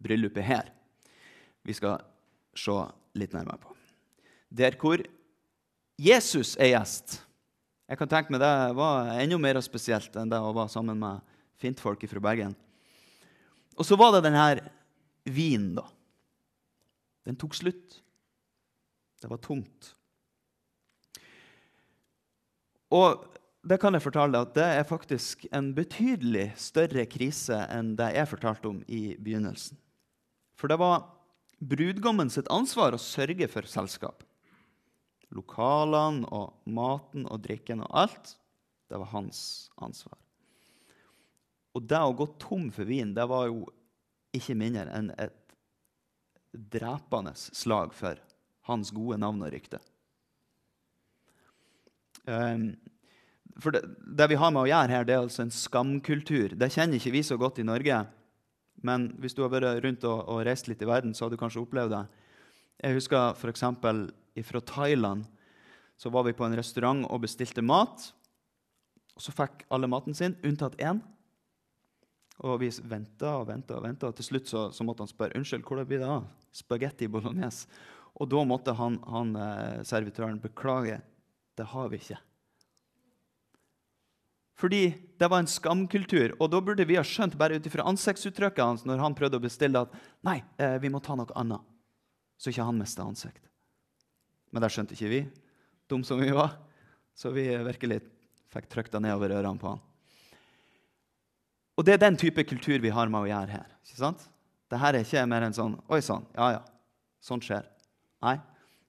Bryllupet 0.01 0.43
her. 0.47 0.71
Vi 1.67 1.75
skal 1.77 2.01
se 2.57 2.75
litt 3.19 3.35
nærmere 3.35 3.59
på. 3.61 3.75
Der 4.51 4.75
hvor 4.79 5.03
Jesus 6.01 6.55
er 6.59 6.73
gjest. 6.73 7.19
Jeg 7.91 7.99
kan 7.99 8.07
tenke 8.07 8.31
meg 8.31 8.39
Det 8.39 8.51
var 8.77 9.09
enda 9.19 9.37
mer 9.41 9.59
spesielt 9.65 10.13
enn 10.15 10.29
det 10.31 10.39
å 10.39 10.53
være 10.55 10.71
sammen 10.71 10.99
med 11.01 11.25
fintfolk 11.59 12.05
fra 12.07 12.23
Bergen. 12.23 12.53
Og 13.75 13.83
så 13.87 13.97
var 13.99 14.15
det 14.15 14.23
denne 14.29 14.45
vinen, 15.27 15.75
da. 15.75 15.83
Den 17.27 17.35
tok 17.35 17.57
slutt. 17.57 17.99
Det 19.21 19.29
var 19.29 19.41
tomt. 19.43 19.91
Og 22.95 23.27
det 23.67 23.77
kan 23.83 23.93
jeg 23.93 24.03
fortelle 24.07 24.33
deg 24.33 24.47
at 24.47 24.55
det 24.55 24.69
er 24.79 24.87
faktisk 24.87 25.45
en 25.53 25.69
betydelig 25.75 26.47
større 26.59 27.05
krise 27.11 27.59
enn 27.69 27.93
det 27.99 28.09
jeg 28.15 28.31
fortalte 28.31 28.71
om 28.71 28.81
i 28.87 29.17
begynnelsen. 29.19 29.77
For 30.57 30.71
det 30.71 30.79
var 30.81 31.05
brudgommen 31.61 32.31
sitt 32.33 32.49
ansvar 32.53 32.95
å 32.95 33.03
sørge 33.03 33.51
for 33.51 33.67
selskapet. 33.69 34.30
Lokalene 35.31 36.27
og 36.35 36.57
maten 36.67 37.27
og 37.31 37.43
drikken 37.45 37.83
og 37.85 37.93
alt, 38.03 38.35
det 38.91 38.99
var 38.99 39.13
hans 39.13 39.69
ansvar. 39.79 40.17
Og 41.71 41.85
det 41.87 42.01
å 42.03 42.15
gå 42.15 42.27
tom 42.41 42.67
for 42.75 42.87
vin, 42.89 43.13
det 43.15 43.23
var 43.31 43.47
jo 43.47 43.63
ikke 44.35 44.57
mindre 44.59 44.89
enn 44.91 45.11
et 45.15 45.37
drepende 46.51 47.31
slag 47.35 47.93
for 47.95 48.19
hans 48.67 48.91
gode 48.95 49.19
navn 49.21 49.43
og 49.45 49.53
rykte. 49.53 49.79
Um, 52.27 52.73
for 53.59 53.73
det, 53.75 53.85
det, 54.03 54.27
vi 54.31 54.39
har 54.39 54.51
med 54.51 54.65
å 54.65 54.69
gjøre 54.69 54.95
her, 54.95 55.07
det 55.07 55.15
er 55.15 55.23
altså 55.23 55.45
en 55.45 55.53
skamkultur. 55.53 56.57
Det 56.59 56.71
kjenner 56.73 56.99
ikke 56.99 57.15
vi 57.15 57.23
så 57.25 57.37
godt 57.39 57.61
i 57.63 57.67
Norge. 57.67 58.03
Men 58.85 59.11
hvis 59.21 59.35
du 59.37 59.43
har 59.43 59.51
vært 59.53 59.83
rundt 59.85 60.05
og, 60.09 60.23
og 60.27 60.43
reist 60.47 60.69
litt 60.69 60.81
i 60.81 60.89
verden, 60.89 61.15
så 61.15 61.25
har 61.25 61.33
du 61.33 61.39
kanskje 61.39 61.63
opplevd 61.63 61.95
det. 61.95 62.03
Jeg 62.81 62.97
husker 62.97 63.35
f.eks. 63.37 63.65
fra 64.47 64.61
Thailand. 64.63 65.27
Så 65.99 66.09
var 66.09 66.23
vi 66.23 66.33
på 66.33 66.45
en 66.47 66.55
restaurant 66.57 67.05
og 67.11 67.23
bestilte 67.25 67.61
mat. 67.61 68.07
Og 69.17 69.25
så 69.25 69.33
fikk 69.35 69.65
alle 69.69 69.89
maten 69.91 70.15
sin, 70.17 70.37
unntatt 70.47 70.79
én. 70.81 71.01
Og 72.41 72.57
vi 72.63 72.71
venta 72.89 73.35
og 73.41 73.49
venta 73.51 73.77
og 73.77 73.85
venta. 73.85 74.09
Til 74.15 74.31
slutt 74.31 74.49
så, 74.49 74.63
så, 74.73 74.85
måtte 74.87 75.05
han 75.05 75.11
spørre 75.11 75.37
unnskyld, 75.37 75.67
hvordan 75.67 75.89
blir 75.89 76.01
det 76.01 76.09
av? 76.09 76.25
Spagetti 76.55 77.09
bolognese. 77.11 77.69
Og 78.17 78.27
da 78.31 78.41
måtte 78.47 78.73
han, 78.75 78.97
han 79.07 79.35
eh, 79.37 79.83
servitøren 79.87 80.41
beklage. 80.41 80.97
Det 81.57 81.67
har 81.69 81.91
vi 81.91 81.99
ikke. 82.01 82.17
Fordi 84.61 84.81
det 85.17 85.29
var 85.29 85.41
en 85.41 85.49
skamkultur. 85.49 86.35
Og 86.39 86.49
da 86.53 86.61
burde 86.61 86.85
vi 86.85 86.97
ha 86.99 87.05
skjønt 87.05 87.37
bare 87.37 87.57
ut 87.57 87.69
ifra 87.69 87.85
ansiktsuttrykket 87.89 88.61
hans 88.61 88.83
når 88.85 89.01
han 89.01 89.15
prøvde 89.17 89.39
å 89.39 89.43
bestille 89.43 89.85
at 89.85 89.93
nei, 90.25 90.41
eh, 90.61 90.77
vi 90.81 90.91
må 90.93 91.01
ta 91.01 91.17
noe 91.17 91.29
annet, 91.37 91.63
så 92.41 92.51
ikke 92.51 92.67
han 92.67 92.81
mister 92.81 93.05
ansikt. 93.05 93.50
Men 94.51 94.63
det 94.63 94.71
skjønte 94.73 94.95
ikke 94.97 95.11
vi, 95.11 95.21
dum 95.89 96.03
som 96.07 96.19
vi 96.19 96.31
var. 96.35 96.57
Så 97.15 97.31
vi 97.35 97.47
virkelig 97.63 98.01
fikk 98.51 98.67
trykt 98.71 98.93
det 98.93 99.01
nedover 99.03 99.33
ørene 99.37 99.59
på 99.59 99.71
han. 99.73 99.81
Og 101.79 101.87
det 101.87 101.95
er 101.95 102.03
den 102.03 102.19
type 102.19 102.43
kultur 102.45 102.81
vi 102.83 102.91
har 102.93 103.09
med 103.11 103.23
å 103.23 103.29
gjøre 103.29 103.55
her. 103.55 103.69
ikke 103.87 104.01
sant? 104.01 104.27
Dette 104.71 104.87
er 104.87 104.99
ikke 105.01 105.23
mer 105.27 105.47
enn 105.47 105.55
sånn 105.55 105.73
Oi 105.91 105.99
sann, 106.03 106.27
ja 106.35 106.51
ja, 106.57 106.61
sånt 107.23 107.47
skjer. 107.47 107.65
Nei. 108.23 108.37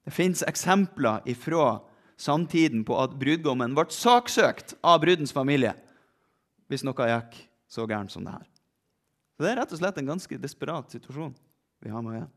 Det 0.02 0.12
fins 0.14 0.42
eksempler 0.46 1.22
ifra 1.30 1.80
samtiden 2.20 2.84
på 2.86 2.98
at 3.02 3.14
brudgommen 3.18 3.74
ble 3.74 3.86
saksøkt 3.94 4.76
av 4.82 5.00
brudens 5.02 5.34
familie 5.34 5.74
hvis 6.70 6.84
noe 6.86 7.08
gikk 7.08 7.38
så 7.70 7.86
gærent 7.88 8.12
som 8.12 8.24
det 8.26 8.34
her. 8.34 8.46
Så 9.36 9.44
Det 9.44 9.50
er 9.50 9.58
rett 9.60 9.72
og 9.74 9.80
slett 9.80 9.98
en 9.98 10.12
ganske 10.12 10.38
desperat 10.38 10.94
situasjon 10.94 11.34
vi 11.82 11.90
har 11.90 12.02
med 12.02 12.12
å 12.12 12.18
gjøre. 12.20 12.32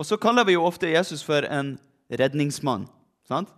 Og 0.00 0.08
så 0.08 0.16
kaller 0.16 0.46
vi 0.48 0.56
jo 0.56 0.64
ofte 0.64 0.88
Jesus 0.88 1.20
for 1.20 1.44
en 1.44 1.74
redningsmann. 2.08 2.86
sant? 3.28 3.50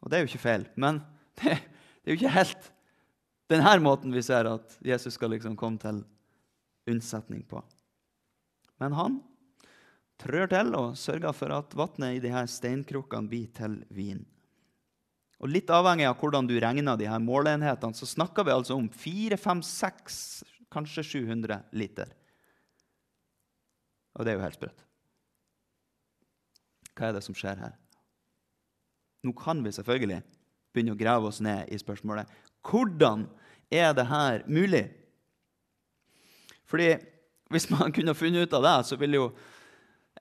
Og 0.00 0.08
det 0.08 0.16
er 0.16 0.24
jo 0.24 0.30
ikke 0.32 0.46
feil, 0.46 0.64
men 0.80 1.02
det, 1.40 1.58
det 2.00 2.08
er 2.08 2.14
jo 2.14 2.20
ikke 2.22 2.38
helt 2.38 2.70
denne 3.52 3.76
måten 3.84 4.14
vi 4.14 4.22
ser 4.24 4.48
at 4.48 4.78
Jesus 4.84 5.18
skal 5.18 5.34
liksom 5.34 5.56
komme 5.60 5.76
til 5.80 6.00
unnsetning 6.88 7.44
på. 7.48 7.60
Men 8.80 8.96
han 8.96 9.18
trør 10.20 10.48
til 10.48 10.72
og 10.78 10.96
sørger 10.98 11.36
for 11.36 11.52
at 11.52 11.76
vannet 11.76 12.16
i 12.16 12.22
de 12.24 12.32
her 12.32 12.48
steinkrukkene 12.48 13.28
blir 13.28 13.50
til 13.56 13.76
vin. 13.92 14.24
Og 15.44 15.50
Litt 15.52 15.68
avhengig 15.68 16.06
av 16.08 16.16
hvordan 16.20 16.48
du 16.48 16.54
regner 16.62 16.96
de 16.96 17.08
her 17.10 17.20
måleenhetene, 17.20 17.96
så 17.96 18.08
snakker 18.08 18.46
vi 18.46 18.54
altså 18.54 18.78
om 18.78 18.88
4, 18.88 19.36
5, 19.36 19.60
6, 19.68 20.18
kanskje 20.72 21.04
700 21.04 21.60
liter. 21.76 22.08
Og 24.14 24.24
det 24.24 24.32
er 24.32 24.38
jo 24.38 24.46
helt 24.46 24.56
sprøtt. 24.56 24.84
Hva 26.94 27.08
er 27.08 27.16
det 27.16 27.24
som 27.26 27.36
skjer 27.36 27.58
her? 27.58 27.74
Nå 29.24 29.32
kan 29.38 29.62
vi 29.64 29.72
selvfølgelig 29.74 30.20
begynne 30.74 30.94
å 30.94 30.98
grave 31.00 31.30
oss 31.30 31.40
ned 31.44 31.70
i 31.72 31.78
spørsmålet 31.80 32.30
hvordan 32.64 33.26
er 33.72 33.92
det 33.96 34.06
her 34.08 34.44
mulig? 34.48 34.84
Fordi 36.68 36.94
hvis 37.52 37.68
man 37.72 37.92
kunne 37.96 38.16
funnet 38.16 38.48
ut 38.48 38.56
av 38.56 38.64
det, 38.64 38.78
så 38.88 38.98
ville 39.00 39.20
jo 39.20 39.28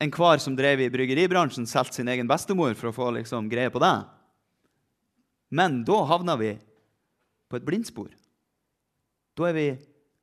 enhver 0.02 0.42
som 0.42 0.58
drev 0.58 0.82
i 0.84 0.92
bryggeribransjen, 0.92 1.68
solgt 1.70 1.96
sin 1.96 2.10
egen 2.12 2.28
bestemor 2.30 2.74
for 2.78 2.90
å 2.90 2.96
få 2.96 3.10
liksom, 3.20 3.50
greie 3.52 3.72
på 3.72 3.82
det. 3.84 3.96
Men 5.54 5.84
da 5.88 6.00
havna 6.10 6.36
vi 6.40 6.56
på 7.50 7.60
et 7.60 7.66
blindspor. 7.68 8.10
Da 9.38 9.50
er 9.50 9.58
vi 9.58 9.68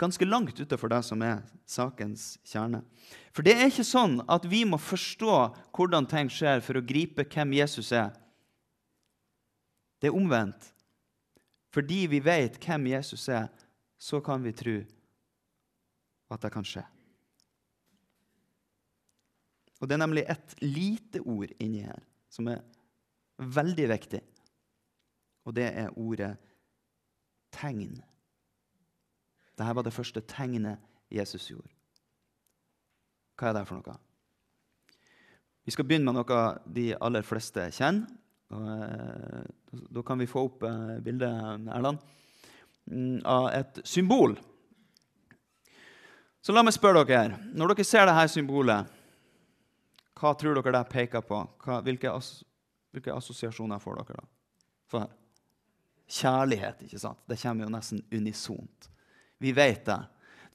ganske 0.01 0.25
langt 0.25 0.61
utenfor 0.61 0.91
det 0.93 1.03
som 1.07 1.23
er 1.25 1.43
sakens 1.69 2.35
kjerne. 2.49 2.81
For 3.37 3.47
det 3.47 3.55
er 3.57 3.69
ikke 3.69 3.87
sånn 3.87 4.21
at 4.31 4.47
vi 4.49 4.65
må 4.69 4.81
forstå 4.81 5.35
hvordan 5.77 6.09
ting 6.11 6.31
skjer, 6.33 6.63
for 6.65 6.81
å 6.81 6.85
gripe 6.85 7.27
hvem 7.29 7.55
Jesus 7.61 7.93
er. 7.97 8.15
Det 10.01 10.09
er 10.09 10.17
omvendt. 10.17 10.73
Fordi 11.71 12.07
vi 12.11 12.23
vet 12.25 12.57
hvem 12.65 12.89
Jesus 12.91 13.29
er, 13.31 13.51
så 14.01 14.19
kan 14.25 14.43
vi 14.43 14.55
tro 14.57 14.79
at 16.31 16.43
det 16.43 16.53
kan 16.55 16.67
skje. 16.67 16.83
Og 19.81 19.89
Det 19.89 19.97
er 19.97 20.03
nemlig 20.03 20.27
et 20.29 20.55
lite 20.61 21.23
ord 21.25 21.53
inni 21.59 21.87
her 21.87 22.03
som 22.29 22.49
er 22.53 22.61
veldig 23.41 23.87
viktig. 23.89 24.21
Og 25.49 25.57
det 25.57 25.71
er 25.73 25.97
ordet 25.97 26.35
tegn. 27.55 27.97
Dette 29.61 29.77
var 29.77 29.85
det 29.85 29.93
første 29.93 30.23
tegnet 30.25 30.81
Jesus 31.13 31.51
gjorde. 31.51 31.69
Hva 33.37 33.51
er 33.51 33.59
det 33.59 33.67
for 33.69 33.81
noe? 33.81 33.99
Vi 35.69 35.75
skal 35.75 35.85
begynne 35.87 36.09
med 36.09 36.17
noe 36.17 36.45
de 36.73 36.87
aller 36.97 37.27
fleste 37.27 37.67
kjenner. 37.77 38.09
Og, 38.51 38.71
eh, 38.83 39.83
da 39.95 40.03
kan 40.03 40.19
vi 40.19 40.27
få 40.27 40.47
opp 40.49 40.65
eh, 40.67 40.97
bildet, 41.05 41.69
Erland, 41.71 42.01
mm, 42.91 43.21
av 43.25 43.51
et 43.55 43.79
symbol. 43.87 44.35
Så 46.43 46.57
la 46.57 46.65
meg 46.65 46.75
spørre 46.75 47.05
dere. 47.07 47.37
Når 47.55 47.75
dere 47.75 47.87
ser 47.87 48.09
dette 48.09 48.33
symbolet 48.33 48.97
hva 50.21 50.35
tror 50.37 50.59
dere 50.59 50.75
det 50.75 50.89
peker 50.93 51.23
på? 51.25 51.39
Hva, 51.65 51.79
hvilke, 51.85 52.11
as, 52.13 52.43
hvilke, 52.93 53.15
assosiasjoner 53.15 53.81
får 53.81 54.01
dere 54.01 54.25
da? 54.93 55.05
Kjærlighet, 56.11 56.83
ikke 56.85 57.01
sant? 57.01 57.23
Det 57.31 57.39
kommer 57.41 57.65
jo 57.65 57.73
nesten 57.73 58.03
unisont. 58.13 58.91
Vi 59.41 59.53
vet 59.57 59.85
det. 59.89 60.01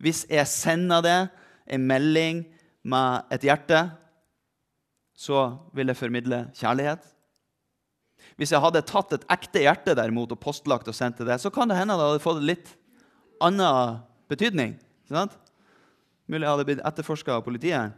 Hvis 0.01 0.25
jeg 0.29 0.47
sender 0.51 1.03
det 1.03 1.19
en 1.73 1.85
melding 1.89 2.43
med 2.85 3.33
et 3.33 3.45
hjerte, 3.47 3.81
så 5.15 5.47
vil 5.73 5.89
jeg 5.89 5.97
formidle 5.97 6.41
kjærlighet. 6.57 7.03
Hvis 8.35 8.51
jeg 8.51 8.61
hadde 8.61 8.83
tatt 8.85 9.13
et 9.15 9.27
ekte 9.31 9.63
hjerte 9.63 9.95
derimot 9.95 10.33
og 10.35 10.41
postlagt 10.41 10.89
og 10.91 10.97
sendt 10.97 11.23
det, 11.23 11.37
så 11.39 11.51
kan 11.53 11.71
det 11.71 11.77
hende 11.79 11.95
det 11.95 12.09
hadde 12.09 12.23
fått 12.23 12.43
litt 12.43 12.73
annen 13.43 14.01
betydning. 14.31 14.75
Sant? 15.07 15.37
Mulig 16.27 16.43
jeg 16.43 16.51
hadde 16.51 16.67
blitt 16.67 16.83
etterforska 16.83 17.37
av 17.37 17.45
politiet. 17.45 17.95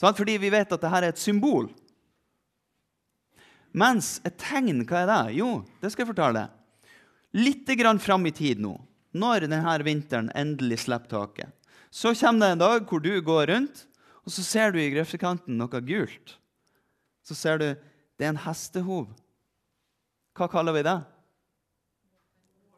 Sant? 0.00 0.18
Fordi 0.18 0.36
vi 0.40 0.50
vet 0.52 0.66
at 0.66 0.80
dette 0.80 0.92
er 0.98 1.10
et 1.10 1.20
symbol. 1.20 1.70
Mens 3.70 4.18
et 4.26 4.34
tegn, 4.40 4.82
hva 4.88 5.04
er 5.04 5.10
det? 5.10 5.22
Jo, 5.38 5.50
det 5.78 5.92
skal 5.92 6.04
jeg 6.04 6.10
fortelle. 6.10 6.48
Litt 7.38 7.68
grann 7.78 8.00
fram 8.02 8.24
i 8.26 8.34
tid 8.34 8.58
nå, 8.58 8.74
når 9.12 9.46
denne 9.46 9.76
vinteren 9.86 10.30
endelig 10.38 10.84
slipper 10.84 11.10
taket, 11.10 11.54
så 11.90 12.14
kommer 12.14 12.46
det 12.46 12.52
en 12.54 12.62
dag 12.62 12.84
hvor 12.86 13.02
du 13.02 13.12
går 13.20 13.46
rundt, 13.50 13.86
og 14.22 14.32
så 14.32 14.44
ser 14.46 14.70
du 14.70 14.78
i 14.78 14.90
grøftekanten 14.92 15.58
noe 15.58 15.80
gult. 15.82 16.36
Så 17.26 17.34
ser 17.34 17.58
du 17.58 17.66
det 18.20 18.26
er 18.26 18.34
en 18.34 18.44
hestehov. 18.44 19.08
Hva 20.36 20.46
kaller 20.52 20.76
vi 20.76 20.84
det? 20.86 20.98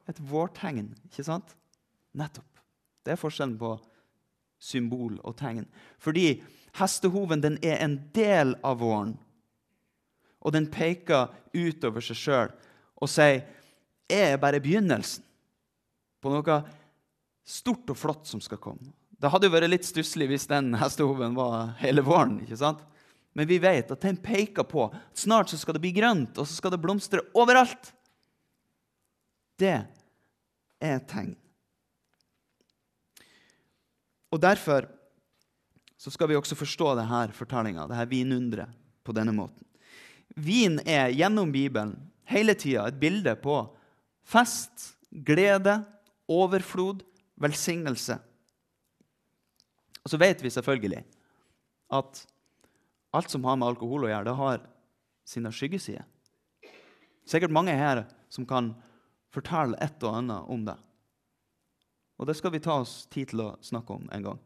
Et 0.08 0.20
vårtegn, 0.30 0.92
ikke 1.10 1.24
sant? 1.26 1.52
Nettopp. 2.16 2.48
Det 3.02 3.14
er 3.14 3.20
forskjellen 3.20 3.58
på 3.58 3.74
symbol 4.62 5.18
og 5.26 5.36
tegn. 5.40 5.66
Fordi 5.98 6.42
hestehoven 6.78 7.42
den 7.42 7.58
er 7.64 7.82
en 7.82 7.98
del 8.14 8.54
av 8.64 8.80
våren. 8.80 9.16
Og 10.42 10.54
den 10.54 10.70
peker 10.70 11.34
utover 11.52 12.02
seg 12.04 12.18
sjøl 12.18 12.54
og 13.02 13.10
sier 13.10 13.42
jeg 14.12 14.34
er 14.34 14.40
bare 14.40 14.60
begynnelsen 14.62 15.24
på 16.22 16.32
noe 16.32 16.58
stort 17.42 17.90
og 17.90 17.98
flott 17.98 18.28
som 18.30 18.42
skal 18.42 18.60
komme. 18.62 18.92
Det 19.18 19.30
hadde 19.30 19.46
jo 19.48 19.54
vært 19.54 19.70
litt 19.70 19.86
stusslig 19.86 20.28
hvis 20.30 20.48
den 20.50 20.72
hestehoven 20.78 21.34
var 21.36 21.74
hele 21.82 22.02
våren. 22.06 22.40
ikke 22.42 22.58
sant? 22.58 22.80
Men 23.32 23.48
vi 23.48 23.58
vet 23.62 23.90
at 23.90 24.02
den 24.02 24.18
peker 24.20 24.66
på 24.68 24.88
at 24.90 25.18
snart 25.18 25.52
så 25.52 25.58
skal 25.60 25.76
det 25.76 25.82
bli 25.84 25.94
grønt, 25.96 26.36
og 26.36 26.46
så 26.46 26.58
skal 26.58 26.74
det 26.74 26.80
blomstre 26.82 27.22
overalt. 27.38 27.92
Det 29.58 29.76
er 29.78 30.96
et 30.96 31.06
tegn. 31.08 31.36
Og 34.32 34.40
Derfor 34.42 34.88
så 36.02 36.10
skal 36.10 36.32
vi 36.32 36.36
også 36.36 36.58
forstå 36.58 36.96
denne 36.98 37.28
fortellinga, 37.36 37.86
dette 37.86 38.08
vinunderet, 38.10 38.72
på 39.02 39.14
denne 39.14 39.34
måten. 39.34 39.62
Vin 40.38 40.80
er 40.86 41.12
gjennom 41.14 41.50
Bibelen 41.54 41.94
hele 42.30 42.54
tida 42.58 42.88
et 42.88 42.98
bilde 42.98 43.34
på 43.42 43.56
fest, 44.26 44.92
glede, 45.10 45.80
overflod, 46.32 47.02
velsignelse. 47.42 48.18
Og 50.02 50.10
så 50.10 50.18
vet 50.18 50.42
vi 50.42 50.50
selvfølgelig 50.50 51.02
at 51.92 52.22
alt 53.12 53.30
som 53.30 53.44
har 53.44 53.58
med 53.58 53.68
alkohol 53.68 54.06
å 54.06 54.10
gjøre, 54.10 54.28
det 54.28 54.38
har 54.38 54.62
sine 55.28 55.52
skyggesider. 55.54 56.06
Sikkert 57.28 57.54
mange 57.54 57.74
her 57.76 58.04
som 58.32 58.46
kan 58.48 58.72
fortelle 59.32 59.78
et 59.84 60.02
og 60.02 60.16
annet 60.18 60.48
om 60.50 60.64
det. 60.66 60.78
Og 62.18 62.28
det 62.28 62.36
skal 62.38 62.54
vi 62.54 62.62
ta 62.62 62.80
oss 62.82 63.04
tid 63.12 63.32
til 63.32 63.44
å 63.44 63.52
snakke 63.64 63.94
om 63.94 64.08
en 64.14 64.26
gang. 64.26 64.40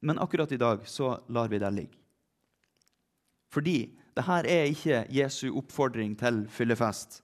Men 0.00 0.20
akkurat 0.22 0.52
i 0.52 0.60
dag 0.60 0.86
så 0.88 1.18
lar 1.28 1.50
vi 1.52 1.60
det 1.60 1.70
ligge. 1.74 1.96
Fordi 3.50 3.90
det 4.14 4.24
her 4.26 4.46
er 4.46 4.70
ikke 4.70 5.04
Jesu 5.10 5.50
oppfordring 5.58 6.14
til 6.18 6.44
fyllefest. 6.50 7.20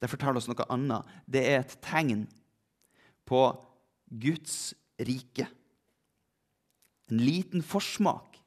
Det 0.00 0.10
forteller 0.10 0.40
oss 0.40 0.48
noe 0.48 0.66
annet. 0.72 1.06
Det 1.26 1.42
er 1.44 1.62
et 1.62 1.76
tegn 1.84 2.26
på 3.28 3.42
Guds 4.08 4.74
rike. 4.98 5.48
En 7.08 7.20
liten 7.20 7.62
forsmak 7.62 8.38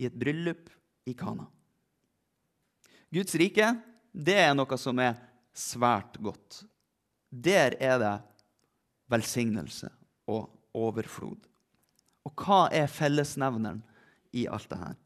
i 0.00 0.06
et 0.08 0.16
bryllup 0.16 0.68
i 1.08 1.14
Kana. 1.16 1.46
Guds 3.10 3.34
rike 3.40 3.72
det 4.12 4.36
er 4.42 4.54
noe 4.56 4.78
som 4.80 5.00
er 5.02 5.16
svært 5.56 6.18
godt. 6.22 6.62
Der 7.30 7.76
er 7.80 7.98
det 8.02 8.16
velsignelse 9.10 9.90
og 10.30 10.50
overflod. 10.76 11.38
Og 12.26 12.34
hva 12.36 12.66
er 12.74 12.90
fellesnevneren 12.90 13.82
i 14.36 14.46
alt 14.46 14.68
dette? 14.70 14.96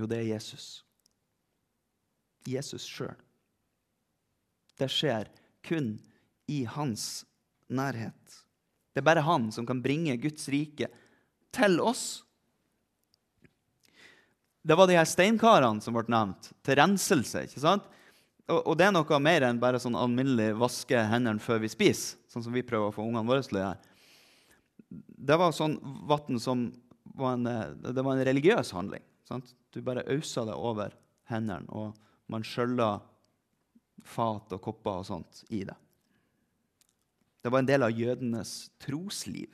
Jo, 0.00 0.08
det 0.08 0.22
er 0.22 0.30
Jesus. 0.32 0.80
Jesus 2.48 2.86
sjøl. 2.88 3.18
Det 4.80 4.88
skjer 4.88 5.28
kun 5.66 5.98
i 6.50 6.64
hans 6.66 7.24
nærhet. 7.70 8.40
Det 8.90 9.02
er 9.02 9.06
bare 9.06 9.24
han 9.24 9.48
som 9.54 9.66
kan 9.68 9.82
bringe 9.82 10.18
Guds 10.20 10.48
rike 10.50 10.90
til 11.54 11.78
oss 11.82 12.24
det 14.62 14.76
var 14.76 14.86
de 14.86 14.96
her 14.98 15.08
steinkarene 15.08 15.80
som 15.80 15.96
ble 15.96 16.04
nevnt, 16.12 16.50
til 16.64 16.76
renselse. 16.76 17.46
ikke 17.46 17.62
sant? 17.62 17.86
Og, 18.50 18.60
og 18.60 18.76
det 18.76 18.88
er 18.88 18.94
noe 18.94 19.20
mer 19.22 19.46
enn 19.48 19.60
bare 19.62 19.80
sånn 19.80 19.96
alminnelig 19.96 20.52
vaske 20.60 21.04
hendene 21.10 21.40
før 21.42 21.62
vi 21.62 21.70
spiser, 21.72 22.18
sånn 22.28 22.44
som 22.44 22.54
vi 22.54 22.66
prøver 22.66 22.90
å 22.90 22.94
få 22.94 23.06
ungene 23.06 23.28
våre 23.28 23.44
til 23.46 23.60
å 23.60 23.64
gjøre. 23.64 23.96
Det 25.30 25.38
var 25.40 25.54
sånn 25.56 25.78
vann 26.10 26.40
som 26.42 26.68
var 27.16 27.38
en, 27.38 27.46
det 27.80 28.04
var 28.04 28.16
en 28.16 28.26
religiøs 28.26 28.72
handling. 28.76 29.04
Sant? 29.28 29.54
Du 29.72 29.80
bare 29.86 30.04
ausa 30.10 30.44
det 30.48 30.56
over 30.56 30.96
hendene, 31.30 31.70
og 31.70 31.94
man 32.30 32.44
skjølla 32.46 32.96
fat 34.06 34.52
og 34.56 34.62
kopper 34.64 35.00
og 35.00 35.08
sånt 35.08 35.44
i 35.54 35.62
det. 35.68 35.76
Det 37.40 37.52
var 37.52 37.62
en 37.62 37.68
del 37.68 37.82
av 37.82 37.94
jødenes 37.94 38.70
trosliv. 38.82 39.48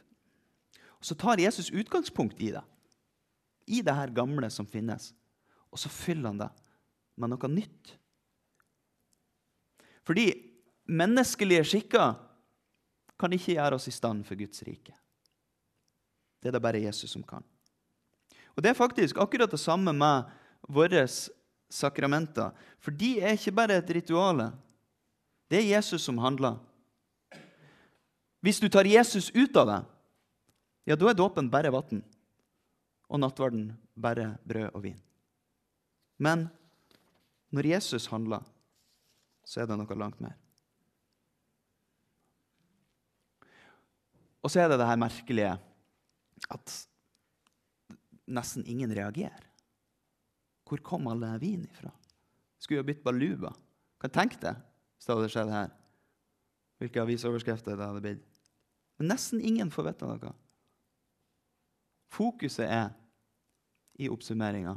Og 0.99 1.05
Så 1.05 1.15
tar 1.15 1.39
Jesus 1.39 1.71
utgangspunkt 1.71 2.41
i 2.41 2.51
det 2.55 2.65
i 3.67 3.83
det 3.83 3.95
her 3.95 4.13
gamle 4.15 4.47
som 4.51 4.67
finnes, 4.67 5.11
og 5.75 5.79
så 5.83 5.91
fyller 5.91 6.31
han 6.31 6.39
det 6.39 6.51
med 7.19 7.33
noe 7.33 7.49
nytt. 7.51 7.97
Fordi 10.07 10.29
menneskelige 10.87 11.65
skikker 11.67 12.15
kan 13.19 13.35
ikke 13.35 13.57
gjøre 13.57 13.79
oss 13.79 13.89
i 13.91 13.95
stand 13.95 14.23
for 14.29 14.39
Guds 14.39 14.63
rike. 14.63 14.95
Det 16.39 16.53
er 16.53 16.55
det 16.55 16.63
bare 16.63 16.85
Jesus 16.85 17.11
som 17.11 17.25
kan. 17.27 17.43
Og 18.55 18.63
Det 18.63 18.71
er 18.71 18.79
faktisk 18.79 19.19
akkurat 19.19 19.51
det 19.51 19.61
samme 19.61 19.93
med 19.93 20.31
våre 20.69 21.03
sakramenter. 21.69 22.55
For 22.79 22.95
de 22.95 23.19
er 23.21 23.35
ikke 23.35 23.53
bare 23.53 23.77
et 23.77 23.91
ritual. 23.91 24.47
Det 25.51 25.59
er 25.59 25.77
Jesus 25.77 26.07
som 26.07 26.19
handler. 26.19 26.57
Hvis 28.47 28.63
du 28.63 28.69
tar 28.71 28.87
Jesus 28.87 29.33
ut 29.35 29.57
av 29.59 29.67
deg, 29.67 29.87
ja, 30.87 30.95
da 30.95 31.09
er 31.11 31.19
dåpen 31.19 31.51
bare 31.51 31.73
vann 31.75 32.05
og 33.11 33.19
nattverden 33.19 33.73
bare 33.99 34.37
brød 34.47 34.69
og 34.71 34.85
vin. 34.85 35.01
Men 36.23 36.47
når 37.51 37.73
Jesus 37.73 38.07
handler, 38.13 38.45
så 39.47 39.63
er 39.63 39.67
det 39.67 39.79
noe 39.79 39.99
langt 39.99 40.23
mer. 40.23 40.37
Og 44.47 44.53
så 44.53 44.63
er 44.63 44.71
det 44.71 44.79
det 44.79 44.87
her 44.87 45.01
merkelige 45.01 45.57
at 46.55 46.77
nesten 48.31 48.67
ingen 48.71 48.95
reagerer. 48.95 49.43
Hvor 50.67 50.83
kom 50.87 51.11
all 51.11 51.23
denne 51.23 51.43
vinen 51.43 51.67
ifra? 51.67 51.91
Skulle 52.63 52.85
jo 52.85 52.87
bytte 52.87 53.07
baluba. 53.07 53.51
Kan 54.03 54.15
tenke 54.15 54.39
deg 54.43 54.63
hvis 54.95 55.07
det 55.07 55.15
hadde 55.15 55.35
skjedd 55.35 55.53
her. 55.55 55.75
Hvilke 56.79 57.03
avisoverskrifter 57.03 57.75
det 57.79 57.91
hadde 57.91 58.03
blitt. 58.05 58.36
Men 58.97 59.13
nesten 59.13 59.41
ingen 59.45 59.71
får 59.71 59.91
vite 59.91 60.09
noe. 60.09 60.33
Fokuset 62.13 62.65
er 62.65 62.91
i 64.01 64.09
oppsummeringa 64.13 64.77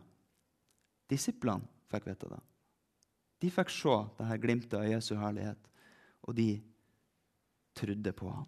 Disiplene 1.09 1.65
fikk 1.89 2.05
vite 2.05 2.27
det. 2.29 2.39
De 3.41 3.49
fikk 3.49 3.71
se 3.73 3.95
det 4.19 4.27
her 4.29 4.41
glimtet 4.43 4.75
av 4.77 4.85
Jesu 4.85 5.15
herlighet, 5.17 5.69
og 6.27 6.35
de 6.37 6.51
trodde 7.73 8.13
på 8.13 8.29
ham. 8.29 8.45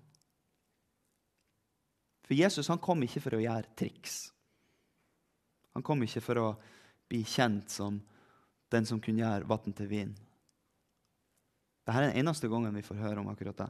For 2.27 2.37
Jesus 2.37 2.69
han 2.69 2.81
kom 2.83 3.01
ikke 3.03 3.23
for 3.23 3.37
å 3.37 3.41
gjøre 3.41 3.73
triks. 3.79 4.19
Han 5.73 5.83
kom 5.87 6.03
ikke 6.05 6.21
for 6.21 6.41
å 6.41 6.49
bli 7.09 7.23
kjent 7.27 7.71
som 7.71 7.97
den 8.71 8.85
som 8.87 9.01
kunne 9.03 9.23
gjøre 9.23 9.47
vann 9.49 9.73
til 9.75 9.89
vin. 9.89 10.13
Dette 11.81 11.97
er 11.97 12.11
den 12.11 12.21
eneste 12.21 12.51
gangen 12.51 12.75
vi 12.77 12.85
får 12.85 13.01
høre 13.01 13.23
om 13.23 13.31
akkurat 13.31 13.63
det. 13.63 13.69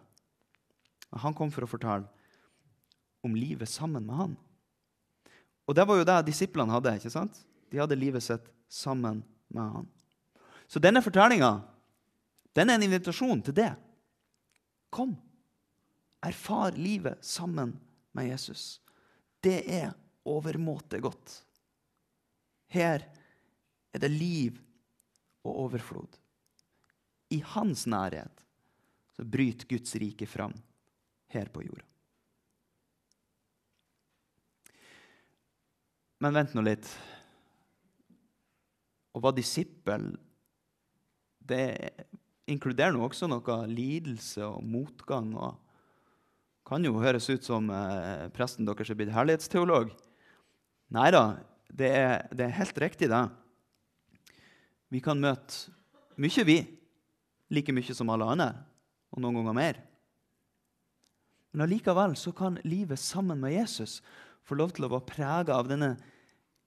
Han 1.19 1.35
kom 1.35 1.51
for 1.51 1.65
å 1.65 1.69
fortelle 1.69 2.07
om 3.21 3.35
livet 3.35 3.69
sammen 3.69 4.05
med 4.07 4.15
han. 4.15 4.37
Og 5.67 5.75
det 5.75 5.85
var 5.87 5.99
jo 5.99 6.07
det 6.07 6.21
disiplene 6.31 6.73
hadde. 6.73 6.95
ikke 6.97 7.11
sant? 7.13 7.35
De 7.71 7.79
hadde 7.79 7.99
livet 7.99 8.23
sitt 8.23 8.47
sammen 8.71 9.21
med 9.51 9.75
han. 9.75 9.89
Så 10.67 10.79
denne 10.79 11.03
fortellinga 11.03 11.59
den 12.55 12.69
er 12.69 12.79
en 12.79 12.87
invitasjon 12.87 13.43
til 13.45 13.55
det. 13.55 13.71
Kom, 14.91 15.13
erfar 16.23 16.75
livet 16.75 17.23
sammen 17.23 17.77
med 18.11 18.27
Jesus. 18.31 18.81
Det 19.39 19.61
er 19.71 19.93
overmåte 20.27 20.99
godt. 21.03 21.37
Her 22.71 23.05
er 23.91 24.03
det 24.03 24.11
liv 24.11 24.59
og 25.43 25.67
overflod. 25.67 26.17
I 27.31 27.39
hans 27.53 27.85
nærhet 27.87 28.43
så 29.15 29.23
bryter 29.23 29.67
Guds 29.67 29.95
rike 29.95 30.27
fram 30.27 30.53
her 31.33 31.49
på 31.51 31.63
jorda. 31.65 31.85
Men 36.21 36.35
vent 36.37 36.53
nå 36.53 36.61
litt. 36.61 36.85
Å 39.11 39.19
være 39.19 39.39
disippel, 39.39 40.11
det 41.41 41.65
inkluderer 42.51 42.93
nå 42.93 43.01
også 43.07 43.27
noe 43.29 43.57
lidelse 43.67 44.45
og 44.45 44.61
motgang. 44.63 45.33
og 45.35 45.57
Kan 46.67 46.85
jo 46.85 47.01
høres 47.01 47.27
ut 47.31 47.43
som 47.47 47.71
eh, 47.73 48.29
presten 48.35 48.69
deres 48.69 48.93
er 48.93 48.99
blitt 48.99 49.13
herlighetsteolog. 49.15 49.91
Nei 50.93 51.09
da, 51.15 51.23
det 51.67 51.91
det 52.37 52.47
er 52.47 52.59
helt 52.59 52.81
riktig, 52.85 53.09
det. 53.11 53.25
Vi 54.91 55.01
kan 55.03 55.19
møte 55.19 55.71
mye, 56.21 56.45
vi. 56.45 56.59
Like 57.51 57.73
mye 57.75 57.95
som 57.95 58.11
alle 58.13 58.29
andre, 58.31 58.51
og 59.11 59.23
noen 59.23 59.41
ganger 59.41 59.57
mer. 59.57 59.79
Men 61.51 61.65
allikevel 61.65 62.15
så 62.15 62.31
kan 62.31 62.59
livet 62.63 62.99
sammen 62.99 63.39
med 63.39 63.53
Jesus 63.53 63.99
få 64.47 64.55
lov 64.55 64.73
til 64.75 64.87
å 64.87 64.91
være 64.93 65.09
prega 65.09 65.57
av 65.59 65.69
denne 65.69 65.93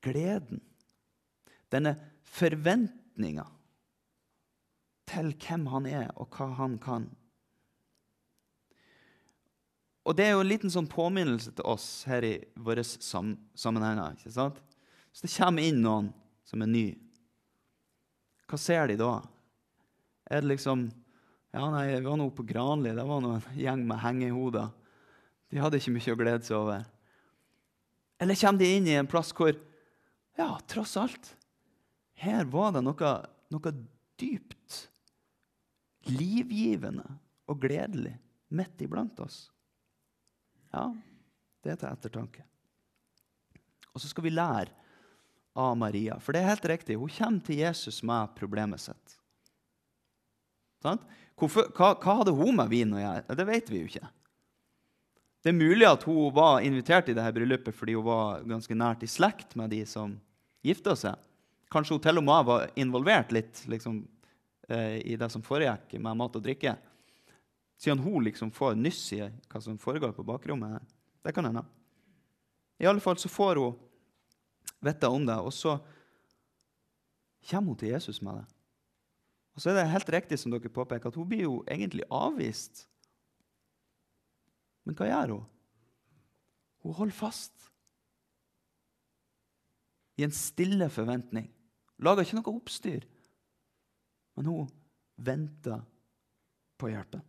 gleden, 0.04 0.60
denne 1.72 1.96
forventninga 2.34 3.46
til 5.08 5.32
hvem 5.40 5.68
han 5.72 5.86
er, 5.88 6.08
og 6.16 6.36
hva 6.36 6.50
han 6.60 6.78
kan. 6.80 7.08
Og 10.04 10.16
Det 10.16 10.26
er 10.26 10.34
jo 10.34 10.42
en 10.44 10.50
liten 10.50 10.72
sånn 10.72 10.88
påminnelse 10.90 11.54
til 11.56 11.64
oss 11.64 12.04
her 12.08 12.24
i 12.28 12.34
våre 12.60 12.84
sam 12.84 13.38
sammenhenger. 13.56 14.18
ikke 14.18 14.34
sant? 14.34 14.60
Så 15.12 15.24
det 15.24 15.32
kommer 15.32 15.64
inn 15.64 15.80
noen 15.80 16.10
som 16.44 16.60
er 16.60 16.68
ny. 16.68 16.84
Hva 18.50 18.58
ser 18.60 18.90
de 18.90 18.98
da? 19.00 19.22
Er 20.28 20.42
det 20.42 20.50
liksom 20.50 20.90
Ja, 21.54 21.68
nei, 21.70 21.86
vi 21.92 22.00
var 22.02 22.18
nå 22.18 22.26
på 22.34 22.42
Granli. 22.42 22.90
Det 22.90 23.04
var 23.06 23.20
nå 23.22 23.36
en 23.36 23.44
gjeng 23.54 23.84
med 23.86 24.00
hengehoder. 24.02 24.72
De 25.52 25.60
hadde 25.62 25.78
ikke 25.78 25.92
mye 25.94 26.14
å 26.16 26.18
glede 26.18 26.42
seg 26.42 26.56
over. 26.58 26.82
Eller 28.18 28.38
kommer 28.40 28.58
de 28.58 28.70
inn 28.74 28.88
i 28.90 28.96
en 28.98 29.10
plass 29.10 29.30
hvor 29.36 29.54
Ja, 30.34 30.48
tross 30.66 30.96
alt 30.98 31.28
Her 32.18 32.48
var 32.50 32.72
det 32.74 32.82
noe, 32.82 33.12
noe 33.54 33.72
dypt 34.18 34.80
livgivende 36.10 37.06
og 37.46 37.62
gledelig 37.62 38.16
midt 38.54 38.82
iblant 38.84 39.18
oss. 39.22 39.46
Ja, 40.74 40.88
det 41.62 41.74
er 41.74 41.80
til 41.80 41.90
ettertanke. 41.90 42.44
Og 43.94 44.02
så 44.02 44.10
skal 44.10 44.26
vi 44.26 44.34
lære 44.34 44.74
av 45.54 45.76
Maria. 45.78 46.18
For 46.18 46.34
det 46.34 46.42
er 46.42 46.50
helt 46.50 46.66
riktig, 46.74 46.98
hun 46.98 47.14
kommer 47.14 47.46
til 47.46 47.62
Jesus 47.62 48.02
med 48.02 48.34
problemet 48.38 48.82
sitt. 48.82 49.20
Hvorfor, 50.84 51.70
hva, 51.74 51.94
hva, 51.98 52.18
hadde 52.20 52.34
hun 52.36 52.54
med 52.58 52.70
vin 52.70 52.94
å 52.94 53.00
gjøre? 53.00 53.36
Det 53.38 53.46
vet 53.48 53.72
vi 53.72 53.80
jo 53.82 53.90
ikke. 53.90 54.10
Det 55.44 55.50
er 55.50 55.58
mulig 55.58 55.86
at 55.88 56.06
hun 56.08 56.32
var 56.32 56.62
invitert 56.64 57.10
i 57.10 57.16
dette 57.16 57.34
bryllupet 57.36 57.76
fordi 57.76 57.96
hun 57.98 58.06
var 58.06 58.44
ganske 58.48 58.76
nært 58.78 59.04
i 59.04 59.10
slekt 59.10 59.56
med 59.60 59.74
de 59.74 59.82
som 59.88 60.14
gifta 60.64 60.94
seg. 60.96 61.18
Kanskje 61.72 61.96
hun 61.96 62.04
til 62.04 62.20
og 62.20 62.24
med 62.24 62.48
var 62.48 62.66
involvert 62.80 63.34
litt 63.34 63.64
liksom, 63.68 64.04
eh, 64.68 65.00
i 65.02 65.18
det 65.20 65.28
som 65.32 65.44
foregikk 65.44 65.98
med 65.98 66.16
mat 66.20 66.38
og 66.38 66.44
drikke. 66.44 66.76
Siden 67.80 68.00
hun 68.04 68.24
liksom 68.24 68.52
får 68.54 68.78
nyss 68.78 69.02
i 69.18 69.20
hva 69.26 69.60
som 69.60 69.80
foregår 69.80 70.14
på 70.16 70.24
bakrommet. 70.24 70.78
her. 70.78 70.86
Det 71.24 71.34
kan 71.34 71.44
hende. 71.44 71.64
I 72.78 72.86
alle 72.86 73.00
fall 73.00 73.16
så 73.16 73.28
får 73.28 73.56
hun 73.56 73.74
vite 74.80 75.08
om 75.08 75.26
det, 75.26 75.36
og 75.36 75.52
så 75.52 75.78
kommer 77.50 77.72
hun 77.74 77.76
til 77.76 77.88
Jesus 77.88 78.22
med 78.22 78.40
det. 78.40 78.53
Og 79.54 79.62
så 79.62 79.70
er 79.70 79.78
det 79.78 79.90
helt 79.92 80.10
riktig 80.10 80.38
som 80.40 80.52
dere 80.52 80.72
påpeker, 80.72 81.10
at 81.10 81.18
hun 81.18 81.28
blir 81.30 81.46
jo 81.46 81.58
egentlig 81.70 82.06
avvist. 82.10 82.84
Men 84.84 84.98
hva 84.98 85.08
gjør 85.08 85.36
hun? 85.36 85.44
Hun 86.84 86.96
holder 86.98 87.16
fast. 87.16 87.70
I 90.18 90.26
en 90.26 90.34
stille 90.34 90.88
forventning. 90.92 91.46
Lager 92.02 92.26
ikke 92.26 92.40
noe 92.40 92.56
oppstyr. 92.58 93.06
Men 94.34 94.50
hun 94.50 94.72
venter 95.14 95.80
på 96.78 96.90
hjelpen. 96.90 97.22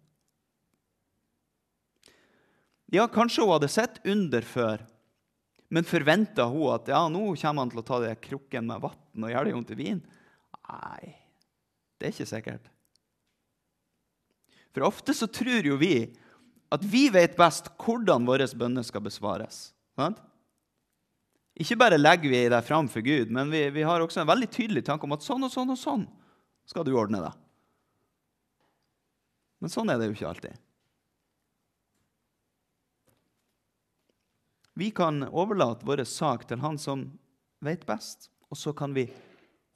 Ja, 2.94 3.08
kanskje 3.10 3.46
hun 3.46 3.54
hadde 3.56 3.70
sett 3.72 3.98
under 4.06 4.46
før, 4.46 4.84
men 5.74 5.88
forventa 5.88 6.46
hun 6.50 6.70
at 6.76 6.90
ja, 6.90 7.02
nå 7.10 7.32
kommer 7.34 7.64
han 7.64 7.72
til 7.74 7.82
å 7.82 7.86
ta 7.86 7.98
det 8.04 8.14
krukken 8.24 8.68
med 8.70 8.84
vann 8.84 9.26
og 9.26 9.32
gjøre 9.32 9.50
det 9.50 9.56
om 9.58 9.66
til 9.66 9.80
vin? 9.80 10.02
Nei, 10.70 11.14
det 12.06 12.12
er 12.12 12.14
ikke 12.20 12.30
sikkert. 12.30 12.66
For 14.76 14.86
ofte 14.86 15.14
så 15.18 15.26
tror 15.32 15.66
jo 15.66 15.78
vi 15.82 15.96
at 16.76 16.84
vi 16.86 17.08
vet 17.10 17.34
best 17.38 17.72
hvordan 17.82 18.28
våre 18.28 18.46
bønner 18.54 18.86
skal 18.86 19.02
besvares. 19.02 19.72
Sant? 19.98 20.20
Ikke 21.56 21.78
bare 21.80 21.98
legger 21.98 22.30
vi 22.30 22.42
det 22.52 22.60
fram 22.68 22.90
for 22.92 23.02
Gud, 23.02 23.32
men 23.34 23.50
vi, 23.50 23.64
vi, 23.74 23.86
har 23.88 24.04
også 24.04 24.22
en 24.22 24.30
veldig 24.30 24.50
tydelig 24.52 24.84
tanke 24.86 25.08
om 25.08 25.16
at 25.16 25.24
sånn 25.26 25.48
og 25.48 25.54
sånn 25.54 25.72
og 25.72 25.80
sånn 25.80 26.04
skal 26.68 26.86
du 26.86 26.92
ordne 26.94 27.24
det. 27.24 27.32
Men 29.64 29.72
sånn 29.72 29.90
er 29.90 29.98
det 29.98 30.10
jo 30.12 30.18
ikke 30.18 30.30
alltid. 30.30 30.60
Vi 34.76 34.92
kan 34.94 35.24
overlate 35.32 35.88
vår 35.88 36.04
sak 36.12 36.44
til 36.52 36.60
han 36.62 36.78
som 36.78 37.08
vet 37.66 37.88
best, 37.88 38.28
og 38.52 38.60
så 38.60 38.76
kan 38.78 38.94
vi 38.94 39.08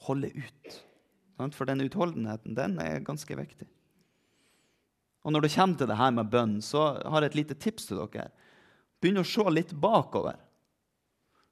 holde 0.06 0.30
ut. 0.36 0.80
For 1.56 1.70
den 1.70 1.86
utholdenheten 1.86 2.58
den 2.58 2.76
er 2.84 3.06
ganske 3.06 3.36
viktig. 3.40 3.68
Og 5.24 5.34
Når 5.34 5.42
det 5.46 5.54
kommer 5.56 5.78
til 5.78 5.88
det 5.88 5.98
her 6.00 6.12
med 6.12 6.30
bønn, 6.32 6.60
så 6.62 7.00
har 7.04 7.22
jeg 7.22 7.32
et 7.32 7.40
lite 7.40 7.56
tips 7.56 7.90
til 7.90 8.00
dere. 8.00 8.30
Begynn 9.00 9.22
å 9.22 9.28
se 9.28 9.44
litt 9.52 9.74
bakover. 9.76 10.38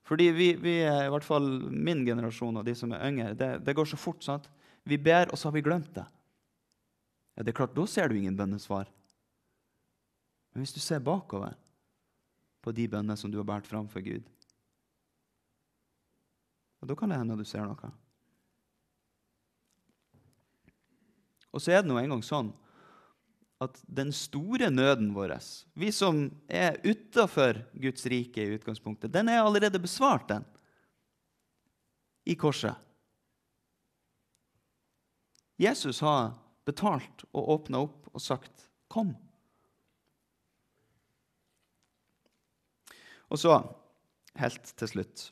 Fordi 0.08 0.30
vi, 0.32 0.54
vi 0.56 0.78
i 0.88 1.10
hvert 1.12 1.26
fall 1.26 1.48
min 1.72 2.06
generasjon 2.08 2.60
og 2.60 2.66
de 2.68 2.76
som 2.76 2.94
er 2.96 3.04
yngre, 3.10 3.34
det, 3.36 3.50
det 3.64 3.76
går 3.76 3.90
så 3.92 4.00
fort. 4.00 4.24
sant? 4.24 4.48
Vi 4.88 4.98
ber, 4.98 5.32
og 5.32 5.40
så 5.40 5.50
har 5.50 5.56
vi 5.58 5.66
glemt 5.66 5.92
det. 5.96 6.06
Ja, 7.36 7.44
det 7.44 7.52
er 7.52 7.60
klart, 7.60 7.76
Da 7.76 7.86
ser 7.86 8.08
du 8.08 8.16
ingen 8.16 8.38
bønnesvar. 8.38 8.88
Men 10.54 10.64
hvis 10.64 10.74
du 10.74 10.80
ser 10.80 11.04
bakover 11.04 11.54
på 12.64 12.72
de 12.72 12.88
bønnene 12.88 13.20
som 13.20 13.32
du 13.32 13.38
har 13.38 13.48
båret 13.48 13.68
fram 13.68 13.88
for 13.92 14.02
Gud, 14.02 14.24
og 16.82 16.88
da 16.90 16.96
kan 16.96 17.12
det 17.12 17.20
hende 17.20 17.38
du 17.38 17.46
ser 17.46 17.66
noe. 17.66 17.92
Og 21.58 21.64
så 21.64 21.74
er 21.74 21.82
det 21.82 21.90
nå 21.90 21.98
engang 21.98 22.22
sånn 22.22 22.52
at 23.66 23.80
den 23.90 24.12
store 24.14 24.70
nøden 24.70 25.10
vår, 25.16 25.34
vi 25.74 25.90
som 25.90 26.28
er 26.46 26.78
utafor 26.86 27.64
Guds 27.74 28.06
rike 28.06 28.44
i 28.44 28.52
utgangspunktet, 28.54 29.10
den 29.10 29.32
er 29.34 29.42
allerede 29.42 29.82
besvart, 29.82 30.28
den, 30.30 30.46
i 32.30 32.36
korset. 32.38 32.78
Jesus 35.58 36.04
har 36.06 36.36
betalt 36.68 37.24
og 37.32 37.50
åpna 37.56 37.82
opp 37.88 38.12
og 38.14 38.22
sagt 38.22 38.68
'kom'. 38.92 39.16
Og 43.30 43.40
så, 43.40 43.58
helt 44.36 44.78
til 44.78 44.88
slutt 44.88 45.32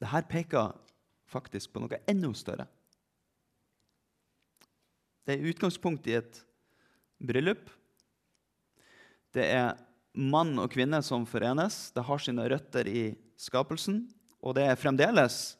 Dette 0.00 0.22
peker 0.28 0.72
faktisk 1.26 1.72
på 1.72 1.80
noe 1.80 2.00
enda 2.08 2.32
større. 2.34 2.66
Det 5.24 5.34
er 5.36 5.48
utgangspunkt 5.50 6.06
i 6.10 6.18
et 6.18 6.40
bryllup. 7.24 7.70
Det 9.34 9.46
er 9.50 9.74
mann 10.14 10.54
og 10.62 10.70
kvinne 10.72 11.00
som 11.02 11.24
forenes. 11.26 11.88
Det 11.94 12.04
har 12.06 12.22
sine 12.22 12.46
røtter 12.50 12.88
i 12.88 13.04
skapelsen. 13.40 14.04
Og 14.44 14.56
det 14.58 14.68
er 14.68 14.80
fremdeles 14.80 15.56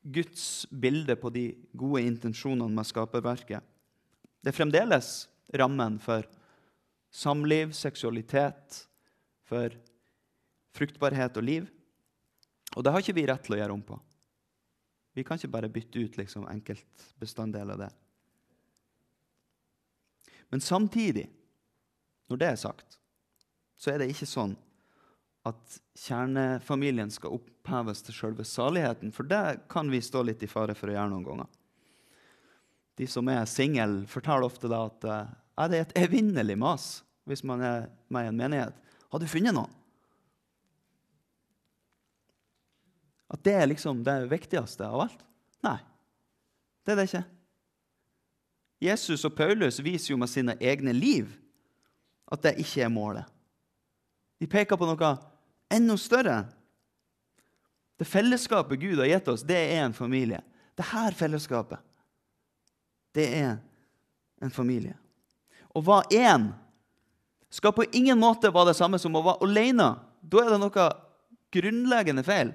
Guds 0.00 0.66
bilde 0.70 1.16
på 1.20 1.32
de 1.32 1.46
gode 1.76 2.04
intensjonene 2.06 2.72
med 2.72 2.88
skaperverket. 2.88 3.64
Det 4.40 4.52
er 4.52 4.56
fremdeles 4.56 5.28
rammen 5.56 5.98
for 6.00 6.24
samliv, 7.10 7.74
seksualitet, 7.76 8.84
for 9.48 9.74
fruktbarhet 10.76 11.36
og 11.36 11.44
liv. 11.44 11.66
Og 12.76 12.84
det 12.84 12.92
har 12.94 13.02
ikke 13.02 13.16
vi 13.18 13.26
rett 13.28 13.42
til 13.44 13.56
å 13.56 13.60
gjøre 13.60 13.74
om 13.74 13.82
på. 13.82 13.98
Vi 15.16 15.24
kan 15.26 15.40
ikke 15.40 15.50
bare 15.50 15.72
bytte 15.72 16.04
ut 16.04 16.20
liksom, 16.20 16.46
enkeltbestanddeler 16.52 17.80
der. 17.80 17.96
Men 20.50 20.60
samtidig, 20.60 21.28
når 22.30 22.40
det 22.40 22.48
er 22.48 22.58
sagt, 22.58 22.98
så 23.78 23.92
er 23.92 24.02
det 24.02 24.10
ikke 24.12 24.28
sånn 24.28 24.56
at 25.48 25.78
kjernefamilien 25.96 27.10
skal 27.12 27.38
oppheves 27.38 28.02
til 28.04 28.16
selve 28.16 28.44
saligheten, 28.44 29.12
for 29.14 29.28
det 29.28 29.62
kan 29.72 29.88
vi 29.92 30.02
stå 30.04 30.24
litt 30.26 30.42
i 30.44 30.50
fare 30.50 30.76
for 30.76 30.90
å 30.90 30.96
gjøre 30.96 31.12
noen 31.14 31.26
ganger. 31.26 31.48
De 33.00 33.06
som 33.08 33.28
er 33.32 33.46
single, 33.48 34.04
forteller 34.10 34.44
ofte 34.50 34.68
da 34.68 34.82
at 34.90 35.06
ja, 35.08 35.68
det 35.70 35.78
er 35.78 35.86
et 35.86 35.98
evinnelig 36.02 36.58
mas 36.60 36.88
hvis 37.28 37.44
man 37.46 37.62
er 37.64 37.88
med 38.12 38.26
i 38.26 38.32
en 38.32 38.36
menighet. 38.36 38.76
Har 39.10 39.22
du 39.22 39.28
funnet 39.30 39.56
noen? 39.56 39.72
At 43.30 43.42
det 43.46 43.54
er 43.54 43.68
liksom 43.70 44.02
det 44.04 44.24
viktigste 44.30 44.88
av 44.90 45.06
alt? 45.06 45.20
Nei, 45.64 45.78
det 46.84 46.92
er 46.92 46.98
det 46.98 47.06
ikke. 47.08 47.22
Jesus 48.80 49.26
og 49.28 49.34
Paulus 49.36 49.78
viser 49.84 50.14
jo 50.14 50.18
med 50.20 50.30
sine 50.32 50.56
egne 50.56 50.94
liv 50.96 51.28
at 52.30 52.42
det 52.46 52.56
ikke 52.62 52.86
er 52.86 52.92
målet. 52.92 53.26
De 54.40 54.48
peker 54.48 54.78
på 54.80 54.88
noe 54.88 55.10
enda 55.70 55.96
større. 56.00 56.38
Det 58.00 58.08
fellesskapet 58.08 58.80
Gud 58.80 59.02
har 59.02 59.10
gitt 59.10 59.28
oss, 59.28 59.44
det 59.44 59.58
er 59.58 59.84
en 59.84 59.96
familie. 59.96 60.40
Det 60.78 60.86
her 60.94 61.12
fellesskapet, 61.12 61.82
det 63.12 63.26
er 63.36 63.58
en 64.40 64.54
familie. 64.54 64.96
Å 65.76 65.82
være 65.84 66.16
én 66.16 66.48
skal 67.52 67.74
på 67.76 67.84
ingen 67.92 68.18
måte 68.18 68.48
være 68.54 68.70
det 68.70 68.78
samme 68.78 68.98
som 69.02 69.18
å 69.18 69.24
være 69.26 69.44
alene. 69.44 69.90
Da 70.22 70.40
er 70.40 70.54
det 70.54 70.60
noe 70.62 70.86
grunnleggende 71.52 72.24
feil. 72.24 72.54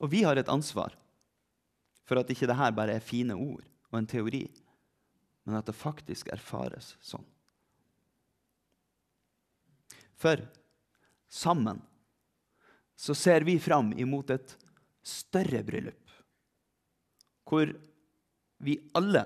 Og 0.00 0.10
vi 0.10 0.24
har 0.24 0.40
et 0.40 0.50
ansvar 0.50 0.96
for 2.10 2.18
at 2.18 2.30
ikke 2.34 2.48
dette 2.50 2.70
bare 2.74 2.96
er 2.98 3.04
fine 3.06 3.36
ord 3.38 3.62
og 3.92 4.00
en 4.00 4.08
teori, 4.10 4.42
men 5.46 5.54
at 5.54 5.68
det 5.68 5.78
faktisk 5.78 6.32
erfares 6.34 6.96
sånn. 7.06 7.22
For 10.18 10.42
sammen 11.30 11.78
så 12.98 13.14
ser 13.14 13.46
vi 13.46 13.54
fram 13.62 13.92
imot 13.94 14.32
et 14.34 14.56
større 15.06 15.62
bryllup, 15.64 16.16
hvor 17.46 17.70
vi 18.58 18.74
alle 18.98 19.22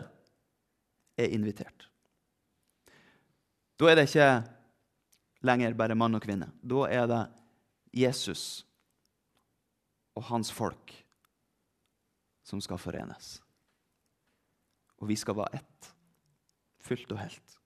er 1.17 1.33
invitert. 1.33 1.89
Da 3.81 3.89
er 3.89 3.97
det 3.97 4.11
ikke 4.11 4.29
lenger 5.49 5.81
bare 5.81 5.97
mann 5.97 6.21
og 6.21 6.23
kvinne. 6.23 6.51
Da 6.61 6.85
er 6.93 7.09
det 7.09 7.23
Jesus 8.05 8.45
og 10.15 10.29
hans 10.29 10.53
folk 10.53 10.93
som 12.45 12.61
skal 12.63 12.81
forenes. 12.81 13.39
Og 15.01 15.09
vi 15.11 15.17
skal 15.19 15.37
være 15.39 15.61
ett, 15.61 15.91
fullt 16.85 17.13
og 17.13 17.21
helt. 17.25 17.59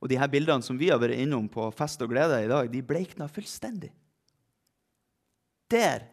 Og 0.00 0.10
de 0.10 0.18
her 0.20 0.28
bildene 0.32 0.64
som 0.64 0.78
vi 0.80 0.90
har 0.90 1.00
vært 1.00 1.20
innom 1.20 1.48
på 1.52 1.68
fest 1.76 2.02
og 2.04 2.10
glede 2.12 2.42
i 2.44 2.50
dag, 2.50 2.68
de 2.72 2.82
bleikna 2.84 3.28
fullstendig. 3.32 3.92
Der 5.72 6.04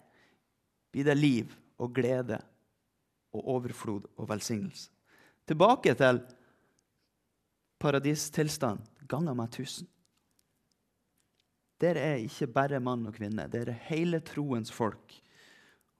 blir 0.93 1.08
det 1.08 1.17
liv 1.17 1.52
og 1.82 1.91
glede 1.95 2.39
og 3.34 3.49
overflod 3.58 4.08
og 4.17 4.30
velsignelse. 4.30 4.89
Tilbake 5.47 5.91
til 5.99 6.21
paradistilstand 7.82 8.86
ganger 9.12 9.36
med 9.36 9.52
tusen. 9.52 9.88
Der 11.82 11.99
er 11.99 12.21
ikke 12.23 12.47
bare 12.47 12.80
mann 12.80 13.08
og 13.10 13.17
kvinne. 13.17 13.49
Der 13.52 13.67
er 13.67 13.82
hele 13.89 14.21
troens 14.23 14.71
folk. 14.71 15.23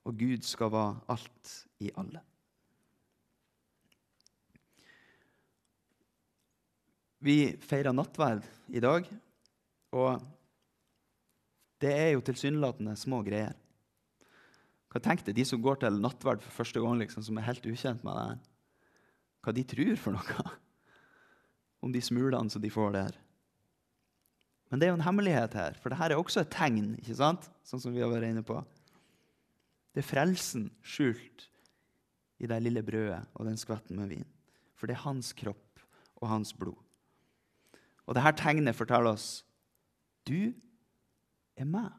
Og 0.04 0.16
Gud 0.20 0.44
skal 0.44 0.72
være 0.72 1.00
alt 1.14 1.52
i 1.80 1.90
alle. 1.96 2.20
Vi 7.24 7.54
feirer 7.64 7.94
nattverd 7.96 8.44
i 8.68 8.82
dag, 8.84 9.06
og 9.96 10.24
det 11.80 11.92
er 11.92 12.10
jo 12.12 12.24
tilsynelatende 12.24 12.92
små 13.00 13.22
greier. 13.24 13.54
Hva 14.92 15.00
tenkte 15.02 15.32
de 15.34 15.42
som 15.48 15.62
går 15.64 15.80
til 15.82 15.96
nattverd 15.98 16.44
for 16.44 16.60
første 16.60 16.82
gang, 16.84 17.00
liksom, 17.00 17.24
som 17.24 17.40
er 17.40 17.48
helt 17.48 17.64
ukjent 17.64 18.04
med 18.04 18.12
det? 18.14 18.26
her. 18.28 18.42
Hva 19.44 19.54
de 19.56 19.64
tror 19.72 19.96
for 20.00 20.16
noe? 20.16 20.44
Om 21.84 21.96
de 21.96 22.04
smulene 22.04 22.52
som 22.52 22.62
de 22.62 22.70
får 22.72 22.92
der. 22.94 23.16
Men 24.70 24.80
det 24.80 24.86
er 24.86 24.92
jo 24.92 25.00
en 25.00 25.08
hemmelighet 25.08 25.56
her, 25.58 25.76
for 25.80 25.92
dette 25.92 26.12
er 26.12 26.20
også 26.20 26.44
et 26.44 26.52
tegn, 26.52 26.94
ikke 27.00 27.16
sant? 27.18 27.48
sånn 27.66 27.82
som 27.82 27.96
vi 27.96 28.04
har 28.04 28.12
vært 28.12 28.28
inne 28.30 28.44
på. 28.46 28.60
Det 29.94 30.02
er 30.02 30.08
frelsen 30.08 30.68
skjult 30.82 31.48
i 32.42 32.48
det 32.50 32.58
lille 32.64 32.82
brødet 32.82 33.22
og 33.38 33.46
den 33.46 33.58
skvetten 33.58 34.00
med 34.00 34.10
vin. 34.10 34.26
For 34.74 34.90
det 34.90 34.96
er 34.96 35.06
hans 35.06 35.30
kropp 35.38 35.82
og 36.18 36.28
hans 36.28 36.50
blod. 36.56 36.80
Og 38.04 38.16
dette 38.18 38.34
tegnet 38.42 38.76
forteller 38.76 39.14
oss 39.14 39.44
du 40.26 40.50
er 41.56 41.68
meg. 41.68 41.92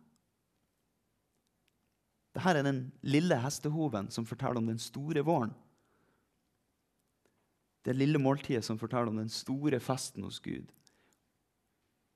Dette 2.36 2.52
er 2.52 2.66
den 2.68 2.82
lille 3.06 3.38
hestehoven 3.40 4.10
som 4.12 4.28
forteller 4.28 4.60
om 4.60 4.68
den 4.68 4.82
store 4.82 5.24
våren. 5.24 5.54
Det 7.86 7.96
lille 7.96 8.20
måltidet 8.20 8.66
som 8.66 8.80
forteller 8.82 9.14
om 9.14 9.22
den 9.22 9.30
store 9.30 9.80
festen 9.80 10.26
hos 10.26 10.42
Gud, 10.44 10.68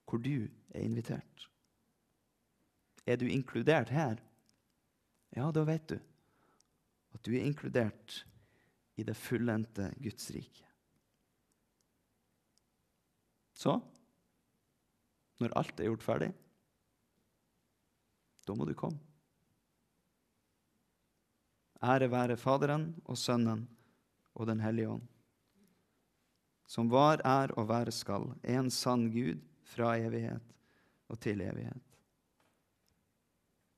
hvor 0.10 0.18
du 0.18 0.50
er 0.74 0.82
invitert. 0.82 1.46
Er 3.06 3.16
du 3.22 3.30
inkludert 3.30 3.94
her? 3.94 4.18
Ja, 5.36 5.52
da 5.52 5.64
vet 5.68 5.88
du 5.92 6.00
at 7.14 7.24
du 7.26 7.34
er 7.36 7.46
inkludert 7.46 8.24
i 9.00 9.06
det 9.06 9.16
fullendte 9.18 9.90
Guds 10.02 10.30
rike. 10.36 10.66
Så 13.60 13.76
når 15.40 15.56
alt 15.60 15.80
er 15.80 15.90
gjort 15.90 16.06
ferdig, 16.06 16.30
da 18.48 18.56
må 18.56 18.68
du 18.68 18.76
komme. 18.78 19.00
Ære 21.80 22.10
være 22.12 22.36
Faderen 22.40 22.90
og 23.06 23.18
Sønnen 23.20 23.64
og 24.36 24.48
Den 24.50 24.60
hellige 24.60 24.90
ånd, 24.98 25.08
som 26.70 26.92
var, 26.92 27.24
er 27.26 27.54
og 27.58 27.70
være 27.72 27.92
skal, 27.96 28.30
en 28.44 28.70
sann 28.72 29.08
Gud 29.14 29.40
fra 29.72 29.96
evighet 29.98 30.54
og 31.10 31.20
til 31.24 31.42
evighet. 31.42 32.00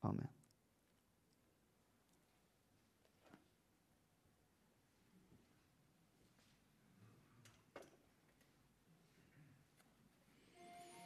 Amen. 0.01 0.40